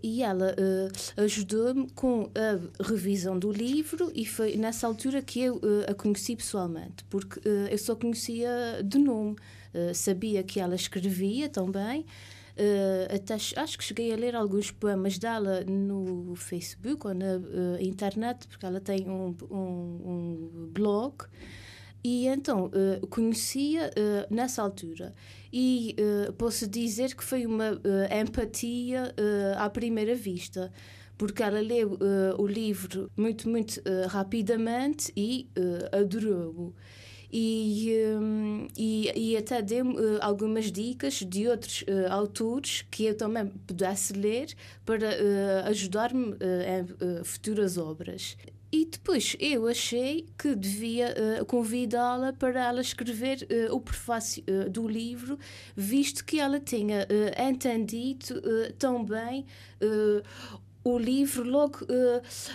E 0.00 0.22
ela 0.22 0.54
ajudou-me 1.16 1.90
com 1.90 2.30
a 2.32 2.84
revisão 2.84 3.36
do 3.36 3.50
livro, 3.50 4.12
e 4.14 4.24
foi 4.24 4.56
nessa 4.56 4.86
altura 4.86 5.20
que 5.20 5.40
eu 5.40 5.60
a 5.88 5.92
conheci 5.92 6.36
pessoalmente, 6.36 7.02
porque 7.10 7.40
eu 7.68 7.76
só 7.78 7.96
conhecia 7.96 8.80
de 8.84 8.96
nome. 8.96 9.34
sabia 9.92 10.44
que 10.44 10.60
ela 10.60 10.76
escrevia 10.76 11.48
também. 11.48 12.06
Uh, 12.58 13.14
até, 13.14 13.34
acho 13.34 13.78
que 13.78 13.84
cheguei 13.84 14.12
a 14.12 14.16
ler 14.16 14.34
alguns 14.34 14.70
poemas 14.72 15.16
dela 15.16 15.64
no 15.64 16.34
Facebook 16.34 17.06
ou 17.06 17.14
na 17.14 17.36
uh, 17.36 17.80
internet, 17.80 18.48
porque 18.48 18.66
ela 18.66 18.80
tem 18.80 19.08
um, 19.08 19.34
um, 19.50 19.56
um 19.56 20.70
blog. 20.72 21.24
E 22.02 22.26
então 22.26 22.66
uh, 22.66 23.06
conhecia 23.08 23.90
uh, 23.90 24.34
nessa 24.34 24.62
altura. 24.62 25.14
E 25.52 25.96
uh, 25.98 26.32
posso 26.34 26.66
dizer 26.66 27.14
que 27.14 27.24
foi 27.24 27.44
uma 27.46 27.80
empatia 28.20 29.14
à 29.56 29.68
primeira 29.68 30.14
vista, 30.14 30.72
porque 31.16 31.42
ela 31.42 31.60
leu 31.60 31.98
o 32.38 32.46
livro 32.46 33.10
muito, 33.16 33.48
muito 33.48 33.82
rapidamente 34.08 35.12
e 35.16 35.48
adorou-o. 35.92 36.74
E, 37.30 37.92
um, 38.18 38.68
e, 38.76 39.12
e, 39.14 39.36
até 39.36 39.60
deu 39.60 39.86
uh, 39.86 40.18
algumas 40.22 40.72
dicas 40.72 41.14
de 41.14 41.46
outros 41.46 41.82
uh, 41.82 42.10
autores 42.10 42.86
que 42.90 43.04
eu 43.04 43.14
também 43.14 43.46
pudesse 43.66 44.14
ler 44.14 44.54
para 44.84 45.08
uh, 45.08 45.68
ajudar-me 45.68 46.32
em 46.32 47.24
futuras 47.24 47.76
obras. 47.76 48.36
E 48.70 48.84
depois 48.84 49.34
eu 49.40 49.66
achei 49.66 50.26
que 50.36 50.54
devia 50.54 51.14
uh, 51.40 51.44
convidá-la 51.46 52.34
para 52.34 52.66
ela 52.66 52.82
escrever 52.82 53.48
uh, 53.50 53.74
o 53.74 53.80
prefácio 53.80 54.44
uh, 54.46 54.68
do 54.68 54.86
livro, 54.86 55.38
visto 55.74 56.22
que 56.22 56.38
ela 56.38 56.60
tinha 56.60 57.06
entendido 57.48 58.42
tão 58.78 59.04
bem 59.04 59.46
o 60.84 60.98
livro 60.98 61.44
logo 61.44 61.78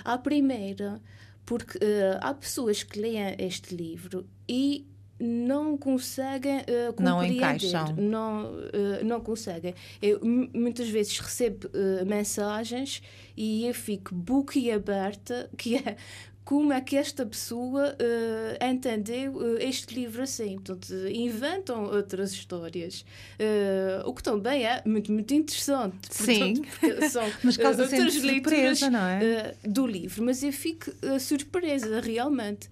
à 0.03 0.17
primeira. 0.17 1.01
Porque 1.45 1.77
há 2.21 2.33
pessoas 2.33 2.83
que 2.83 2.99
leem 2.99 3.35
este 3.37 3.75
livro 3.75 4.25
e 4.47 4.87
não 5.19 5.77
conseguem 5.77 6.57
uh, 6.59 6.93
compreender. 6.93 6.99
Não 6.99 7.23
encaixam. 7.25 7.95
Não, 7.95 8.45
uh, 8.45 9.05
não 9.05 9.21
conseguem. 9.21 9.73
Eu 10.01 10.19
muitas 10.23 10.89
vezes 10.89 11.17
recebo 11.19 11.67
uh, 11.67 12.05
mensagens 12.05 13.01
e 13.35 13.65
eu 13.65 13.73
fico 13.73 14.13
boquiaberta, 14.13 15.49
que 15.57 15.77
é 15.77 15.95
como 16.43 16.73
é 16.73 16.81
que 16.81 16.97
esta 16.97 17.25
pessoa 17.25 17.95
uh, 17.95 18.65
entendeu 18.65 19.33
uh, 19.35 19.57
este 19.59 19.95
livro 19.95 20.23
assim. 20.23 20.55
Portanto, 20.55 20.93
inventam 21.07 21.85
outras 21.85 22.33
histórias. 22.33 23.05
Uh, 23.39 24.07
o 24.07 24.13
que 24.13 24.21
também 24.21 24.65
é 24.65 24.81
muito, 24.85 25.11
muito 25.11 25.33
interessante. 25.33 25.97
Sim, 26.09 26.61
portanto, 26.63 27.07
são 27.09 27.31
mas 27.43 27.57
causa 27.57 27.83
outras 27.83 28.15
leituras 28.21 28.79
surpresa, 28.79 28.89
não 28.89 29.07
é? 29.07 29.55
do 29.63 29.87
livro. 29.87 30.23
Mas 30.23 30.43
eu 30.43 30.51
fico 30.51 30.91
surpresa, 31.19 32.01
realmente. 32.01 32.69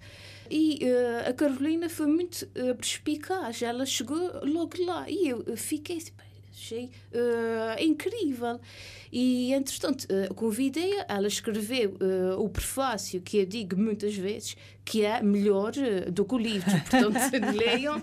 E 0.50 0.80
a 1.26 1.32
Carolina 1.32 1.88
foi 1.88 2.06
muito 2.06 2.46
perspicaz, 2.76 3.62
ela 3.62 3.86
chegou 3.86 4.44
logo 4.44 4.84
lá 4.84 5.08
e 5.08 5.28
eu 5.28 5.56
fiquei 5.56 5.96
assim, 5.96 6.12
achei 6.52 6.90
uh, 7.12 7.82
incrível. 7.82 8.60
E, 9.10 9.52
entretanto, 9.52 10.04
uh, 10.04 10.32
convidei-a, 10.34 11.06
ela 11.08 11.26
escreveu 11.26 11.96
uh, 12.00 12.42
o 12.42 12.48
prefácio, 12.48 13.20
que 13.20 13.38
eu 13.38 13.46
digo 13.46 13.76
muitas 13.76 14.14
vezes, 14.14 14.56
que 14.84 15.04
é 15.04 15.22
melhor 15.22 15.72
do 16.10 16.24
que 16.24 16.34
o 16.34 16.38
livro. 16.38 16.70
Portanto, 16.70 17.16
leiam 17.56 18.02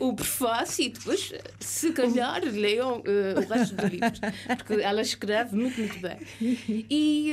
o 0.00 0.14
prefácio 0.14 0.84
e 0.84 0.88
depois, 0.90 1.32
se 1.58 1.92
calhar, 1.92 2.42
leiam 2.44 3.02
o 3.02 3.40
resto 3.40 3.74
do 3.74 3.86
livro. 3.86 4.12
Porque 4.56 4.74
ela 4.74 5.02
escreve 5.02 5.56
muito, 5.56 5.80
muito 5.80 5.98
bem. 5.98 6.18
E, 6.88 7.32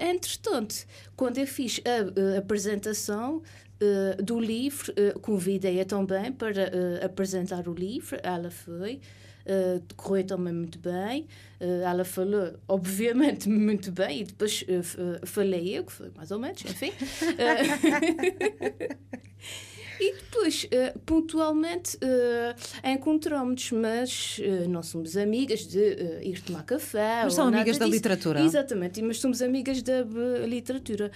entretanto, 0.00 0.86
quando 1.16 1.38
eu 1.38 1.46
fiz 1.48 1.80
a, 1.84 2.36
a 2.36 2.38
apresentação, 2.38 3.42
Uh, 3.76 4.22
do 4.22 4.40
livro, 4.40 4.90
uh, 4.92 5.20
convidei-a 5.20 5.84
também 5.84 6.32
para 6.32 6.62
uh, 6.62 7.04
apresentar 7.04 7.68
o 7.68 7.74
livro, 7.74 8.18
ela 8.22 8.50
foi, 8.50 9.02
correu 9.96 10.24
também 10.24 10.52
muito 10.52 10.78
bem, 10.78 11.26
ela 11.84 12.04
falou, 12.04 12.54
obviamente, 12.66 13.48
muito 13.48 13.92
bem, 13.92 14.22
e 14.22 14.24
depois 14.24 14.64
falei 15.24 15.78
eu, 15.78 15.84
que 15.84 15.92
foi 15.92 16.10
mais 16.16 16.30
ou 16.30 16.38
menos, 16.38 16.64
enfim. 16.64 16.92
E 20.00 20.14
depois, 20.14 20.64
uh, 20.64 20.98
pontualmente, 21.00 21.96
uh, 21.96 22.88
encontramos, 22.88 23.70
mas 23.72 24.38
uh, 24.38 24.68
não 24.68 24.82
somos 24.82 25.16
amigas 25.16 25.66
de 25.66 26.20
ir 26.22 26.40
tomar 26.42 26.64
café. 26.64 27.22
Mas 27.24 27.34
são 27.34 27.48
amigas 27.48 27.78
da 27.78 27.86
literatura. 27.86 28.40
Exatamente, 28.40 29.00
mas 29.02 29.18
somos 29.18 29.40
amigas 29.40 29.82
da 29.82 30.02
literatura. 30.46 31.10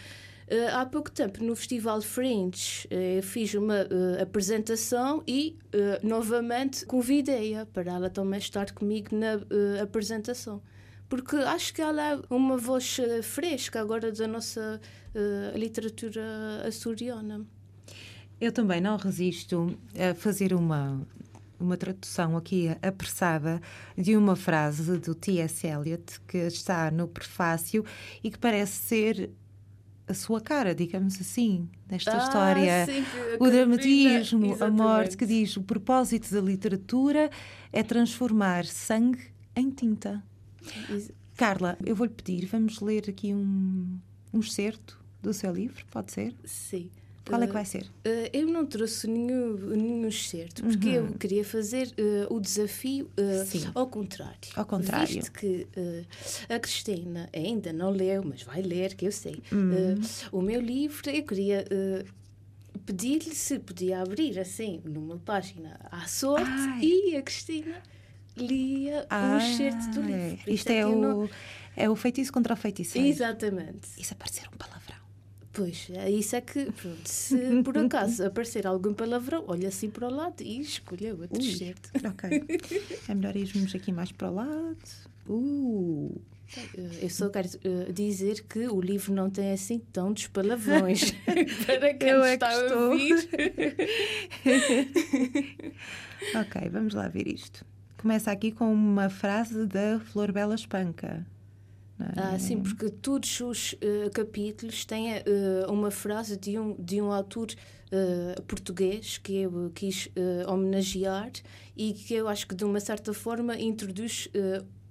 Uh, 0.51 0.75
há 0.75 0.85
pouco 0.85 1.13
tempo, 1.13 1.45
no 1.45 1.55
Festival 1.55 2.03
Fringe, 2.03 2.89
uh, 2.89 3.23
fiz 3.23 3.55
uma 3.55 3.83
uh, 3.83 4.21
apresentação 4.21 5.23
e, 5.25 5.57
novamente, 6.03 6.85
convidei-a 6.87 7.65
para 7.67 7.93
ela 7.93 8.11
também 8.11 8.41
estar 8.41 8.73
comigo 8.73 9.15
na 9.15 9.35
apresentação. 9.81 10.61
Porque 11.09 11.37
acho 11.37 11.73
que 11.73 11.81
ela 11.81 12.03
é 12.03 12.21
uma 12.29 12.57
voz 12.57 12.97
fresca 13.23 13.81
agora 13.81 14.11
da 14.11 14.27
nossa 14.27 14.81
literatura 15.55 16.23
açoriana. 16.67 17.45
Eu 18.41 18.53
também 18.53 18.81
não 18.81 18.97
resisto 18.97 19.77
a 19.99 20.15
fazer 20.15 20.53
uma, 20.53 21.05
uma 21.59 21.77
tradução 21.77 22.37
aqui 22.37 22.69
apressada 22.83 23.61
de 23.97 24.17
uma 24.17 24.35
frase 24.35 24.99
do 24.99 25.15
T.S. 25.15 25.67
Eliot 25.67 26.21
que 26.27 26.39
está 26.39 26.91
no 26.91 27.07
prefácio 27.07 27.85
e 28.23 28.31
que 28.31 28.39
parece 28.39 28.73
ser 28.73 29.31
a 30.11 30.15
sua 30.15 30.41
cara, 30.41 30.75
digamos 30.75 31.21
assim, 31.21 31.69
nesta 31.89 32.15
ah, 32.15 32.25
história. 32.25 32.87
Sim, 32.87 33.05
o 33.39 33.49
dramatismo, 33.49 34.57
a 34.61 34.69
morte, 34.69 35.17
que 35.17 35.25
diz 35.25 35.57
o 35.57 35.63
propósito 35.63 36.33
da 36.35 36.41
literatura 36.41 37.31
é 37.73 37.83
transformar 37.83 38.65
sangue 38.67 39.31
em 39.55 39.71
tinta. 39.71 40.23
Isso. 40.89 41.13
Carla, 41.37 41.79
eu 41.87 41.95
vou-lhe 41.97 42.13
pedir, 42.13 42.47
vamos 42.47 42.81
ler 42.81 43.09
aqui 43.09 43.33
um, 43.33 43.99
um 44.33 44.41
excerto 44.41 45.01
do 45.23 45.33
seu 45.33 45.53
livro, 45.53 45.85
pode 45.91 46.13
ser? 46.13 46.35
Sim. 46.45 46.91
Qual 47.31 47.43
é 47.43 47.47
que 47.47 47.53
vai 47.53 47.65
ser? 47.65 47.83
Uh, 47.85 48.31
eu 48.33 48.47
não 48.47 48.67
trouxe 48.67 49.07
nenhum, 49.07 49.55
nenhum 49.55 50.07
excerto, 50.07 50.63
porque 50.63 50.89
uhum. 50.89 51.07
eu 51.07 51.13
queria 51.15 51.45
fazer 51.45 51.89
uh, 51.89 52.35
o 52.35 52.41
desafio 52.41 53.07
uh, 53.07 53.71
ao 53.75 53.87
contrário. 53.87 54.37
Ao 54.55 54.67
contrário. 54.67 55.07
Visto 55.07 55.33
que 55.33 55.67
a 56.49 56.59
Cristina 56.59 57.29
ainda 57.35 57.73
não 57.73 57.91
leu, 57.91 58.23
mas 58.25 58.43
vai 58.43 58.63
ler, 58.63 58.95
que 58.95 59.07
eu 59.07 59.13
sei, 59.13 59.43
uhum. 59.51 60.01
o 60.33 60.43
meu 60.43 60.61
livro, 60.61 61.09
eu 61.11 61.23
queria 61.23 61.65
pedir-lhe 62.87 63.35
se 63.35 63.59
podia 63.59 64.03
abrir 64.03 64.39
assim, 64.39 64.81
numa 64.85 65.19
página 65.19 65.79
à 65.91 66.07
sorte, 66.07 66.49
Ai. 66.49 66.81
e 66.83 67.17
a 67.17 67.23
Cristina 67.23 67.83
lia 68.37 69.07
o 69.11 69.15
um 69.15 69.39
excerto 69.39 69.91
do 69.91 70.03
livro. 70.03 70.41
Isto 70.47 70.71
é, 70.71 70.79
é, 70.79 70.87
o, 70.87 70.97
não... 70.97 71.31
é 71.77 71.91
o 71.91 71.97
feitiço 71.97 72.33
contra 72.33 72.55
o 72.55 72.57
feiticeiro. 72.57 73.07
Exatamente. 73.07 73.89
Isso 73.99 74.15
aparecer 74.15 74.49
um 74.53 74.57
palavrão. 74.57 75.00
Pois, 75.61 75.89
é 75.93 76.11
isso 76.11 76.37
é 76.37 76.41
que, 76.41 76.73
pronto, 76.73 77.07
se 77.07 77.37
por 77.63 77.77
acaso 77.77 78.25
aparecer 78.25 78.67
algum 78.67 78.95
palavrão, 78.95 79.45
olha 79.47 79.69
assim 79.69 79.91
para 79.91 80.09
o 80.09 80.11
lado 80.11 80.43
e 80.43 80.59
escolha 80.59 81.15
outro 81.15 81.43
certo. 81.43 81.91
Ok. 82.03 82.47
É 83.07 83.15
melhor 83.15 83.37
irmos 83.37 83.75
aqui 83.75 83.93
mais 83.93 84.11
para 84.11 84.31
o 84.31 84.35
lado. 84.37 84.79
Uh. 85.29 86.19
Eu 87.03 87.11
só 87.11 87.29
quero 87.29 87.47
uh, 87.47 87.93
dizer 87.93 88.43
que 88.45 88.69
o 88.69 88.81
livro 88.81 89.13
não 89.13 89.29
tem 89.29 89.53
assim 89.53 89.81
tantos 89.93 90.29
palavrões 90.29 91.11
para 91.67 91.93
quem 91.93 92.09
Eu 92.09 92.25
é 92.25 92.35
está 92.35 92.49
que 92.49 92.73
a 92.73 92.79
ouvir. 92.79 93.15
ok, 96.41 96.71
vamos 96.71 96.95
lá 96.95 97.07
ver 97.07 97.29
isto. 97.29 97.67
Começa 97.99 98.33
aqui 98.33 98.51
com 98.51 98.73
uma 98.73 99.11
frase 99.11 99.67
da 99.67 100.01
Flor 100.01 100.33
Bela 100.33 100.55
Espanca. 100.55 101.27
Ah, 102.17 102.39
sim, 102.39 102.61
porque 102.61 102.89
todos 102.91 103.41
os 103.41 103.73
uh, 103.75 104.11
capítulos 104.13 104.85
têm 104.85 105.13
uh, 105.13 105.71
uma 105.71 105.91
frase 105.91 106.37
de 106.37 106.59
um, 106.59 106.75
de 106.79 107.01
um 107.01 107.13
autor 107.13 107.49
uh, 107.51 108.43
português 108.43 109.19
que 109.19 109.43
eu 109.43 109.71
quis 109.75 110.09
homenagear 110.47 111.31
e 111.77 111.93
que 111.93 112.15
eu 112.15 112.29
acho 112.29 112.47
que 112.47 112.55
de 112.55 112.65
uma 112.65 112.81
certa 112.81 113.13
forma 113.13 113.59
introduz 113.59 114.29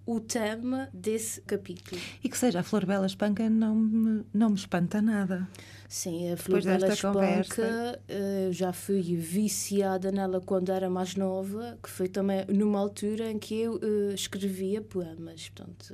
o 0.06 0.20
tema 0.20 0.90
desse 0.92 1.40
capítulo. 1.42 2.02
E 2.24 2.30
que 2.30 2.36
seja 2.36 2.62
a 2.62 2.64
Flor 2.64 2.84
Bela 2.84 3.06
Espanca 3.06 3.48
não 3.48 3.76
me, 3.76 4.26
não 4.34 4.50
me 4.50 4.56
espanta 4.56 5.02
nada. 5.02 5.48
Sim, 5.88 6.32
a 6.32 6.38
Flor 6.38 6.64
Bela 6.64 6.88
Espanca 6.88 8.02
uh, 8.10 8.52
já 8.52 8.74
fui 8.74 9.02
viciada 9.16 10.12
nela 10.12 10.42
quando 10.42 10.72
era 10.72 10.90
mais 10.90 11.16
nova, 11.16 11.78
que 11.84 11.90
foi 11.90 12.08
também 12.08 12.44
numa 12.48 12.80
altura 12.80 13.30
em 13.30 13.38
que 13.38 13.54
eu 13.54 13.80
escrevia 14.14 14.82
poemas. 14.82 15.50
Portanto, 15.50 15.94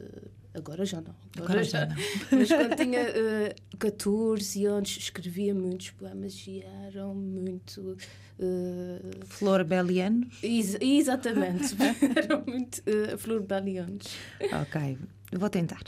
Agora 0.55 0.85
já 0.85 1.01
não. 1.01 1.13
Agora, 1.35 1.51
Agora 1.51 1.63
já, 1.63 1.85
não. 1.85 1.95
Mas 2.31 2.47
quando 2.47 2.75
tinha 2.75 3.01
uh, 3.01 3.77
14 3.77 4.65
anos, 4.65 4.97
escrevia 4.97 5.53
muitos 5.53 5.91
poemas 5.91 6.45
e 6.47 6.63
eram 6.87 7.13
muito. 7.13 7.97
Uh, 8.39 9.25
Florbelianos? 9.25 10.37
Ex 10.41 10.77
exatamente. 10.79 11.75
eram 12.15 12.43
muito 12.47 12.79
uh, 12.79 13.17
florbelianos. 13.17 14.07
Ok, 14.61 14.97
vou 15.33 15.49
tentar. 15.49 15.83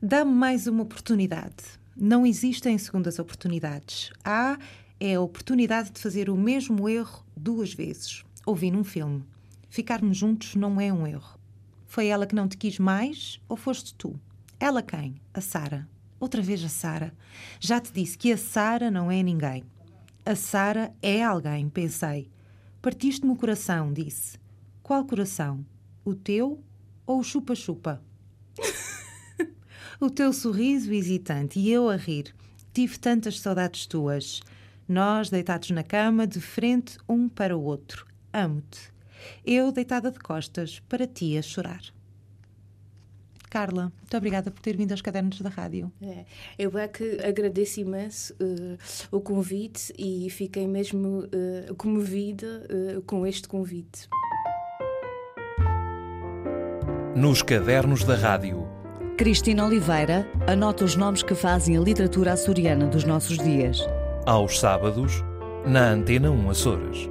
Dá-me 0.00 0.32
mais 0.32 0.66
uma 0.66 0.82
oportunidade. 0.82 1.78
Não 1.96 2.26
existem 2.26 2.76
segundas 2.78 3.18
oportunidades. 3.18 4.10
Há 4.24 4.58
é 5.00 5.14
a 5.14 5.20
oportunidade 5.20 5.92
de 5.92 6.00
fazer 6.00 6.28
o 6.28 6.36
mesmo 6.36 6.88
erro 6.88 7.24
duas 7.36 7.72
vezes. 7.72 8.24
Ouvi 8.44 8.70
num 8.70 8.84
filme. 8.84 9.24
Ficarmos 9.68 10.16
juntos 10.16 10.54
não 10.54 10.80
é 10.80 10.92
um 10.92 11.06
erro. 11.06 11.37
Foi 11.88 12.06
ela 12.06 12.26
que 12.26 12.34
não 12.34 12.46
te 12.46 12.56
quis 12.58 12.78
mais 12.78 13.40
ou 13.48 13.56
foste 13.56 13.94
tu? 13.94 14.20
Ela 14.60 14.82
quem? 14.82 15.20
A 15.32 15.40
Sara. 15.40 15.88
Outra 16.20 16.42
vez 16.42 16.62
a 16.62 16.68
Sara. 16.68 17.14
Já 17.58 17.80
te 17.80 17.90
disse 17.90 18.16
que 18.16 18.30
a 18.30 18.36
Sara 18.36 18.90
não 18.90 19.10
é 19.10 19.22
ninguém. 19.22 19.64
A 20.24 20.34
Sara 20.34 20.94
é 21.00 21.24
alguém, 21.24 21.66
pensei. 21.70 22.30
Partiste-me 22.82 23.32
o 23.32 23.36
coração, 23.36 23.90
disse. 23.90 24.38
Qual 24.82 25.02
coração? 25.06 25.64
O 26.04 26.14
teu 26.14 26.62
ou 27.06 27.20
o 27.20 27.24
chupa-chupa? 27.24 28.02
o 29.98 30.10
teu 30.10 30.30
sorriso 30.34 30.92
hesitante 30.92 31.58
e 31.58 31.70
eu 31.70 31.88
a 31.88 31.96
rir. 31.96 32.34
Tive 32.74 32.98
tantas 32.98 33.40
saudades 33.40 33.86
tuas. 33.86 34.42
Nós 34.86 35.30
deitados 35.30 35.70
na 35.70 35.82
cama, 35.82 36.26
de 36.26 36.40
frente 36.40 36.98
um 37.08 37.30
para 37.30 37.56
o 37.56 37.62
outro. 37.62 38.06
Amo-te. 38.30 38.97
Eu 39.44 39.72
deitada 39.72 40.10
de 40.10 40.18
costas, 40.18 40.80
para 40.88 41.06
ti 41.06 41.36
a 41.36 41.42
chorar. 41.42 41.82
Carla, 43.48 43.92
muito 44.00 44.16
obrigada 44.16 44.50
por 44.50 44.60
ter 44.60 44.76
vindo 44.76 44.92
aos 44.92 45.00
cadernos 45.00 45.40
da 45.40 45.48
rádio. 45.48 45.90
É, 46.02 46.24
eu 46.58 46.76
é 46.78 46.86
que 46.86 47.18
agradeço 47.24 47.80
imenso 47.80 48.34
uh, 48.34 48.78
o 49.10 49.20
convite 49.20 49.92
e 49.98 50.28
fiquei 50.30 50.66
mesmo 50.66 51.20
uh, 51.20 51.74
comovida 51.76 52.66
uh, 52.68 53.02
com 53.02 53.26
este 53.26 53.48
convite. 53.48 54.08
Nos 57.16 57.42
cadernos 57.42 58.04
da 58.04 58.14
rádio. 58.14 58.68
Cristina 59.16 59.66
Oliveira 59.66 60.30
anota 60.46 60.84
os 60.84 60.94
nomes 60.94 61.22
que 61.22 61.34
fazem 61.34 61.76
a 61.76 61.80
literatura 61.80 62.34
açoriana 62.34 62.86
dos 62.86 63.02
nossos 63.02 63.36
dias. 63.38 63.80
Aos 64.26 64.60
sábados, 64.60 65.24
na 65.66 65.90
Antena 65.90 66.30
1 66.30 66.50
Açores. 66.50 67.08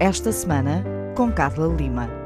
Esta 0.00 0.32
semana, 0.32 0.84
com 1.14 1.30
Carla 1.32 1.68
Lima. 1.68 2.23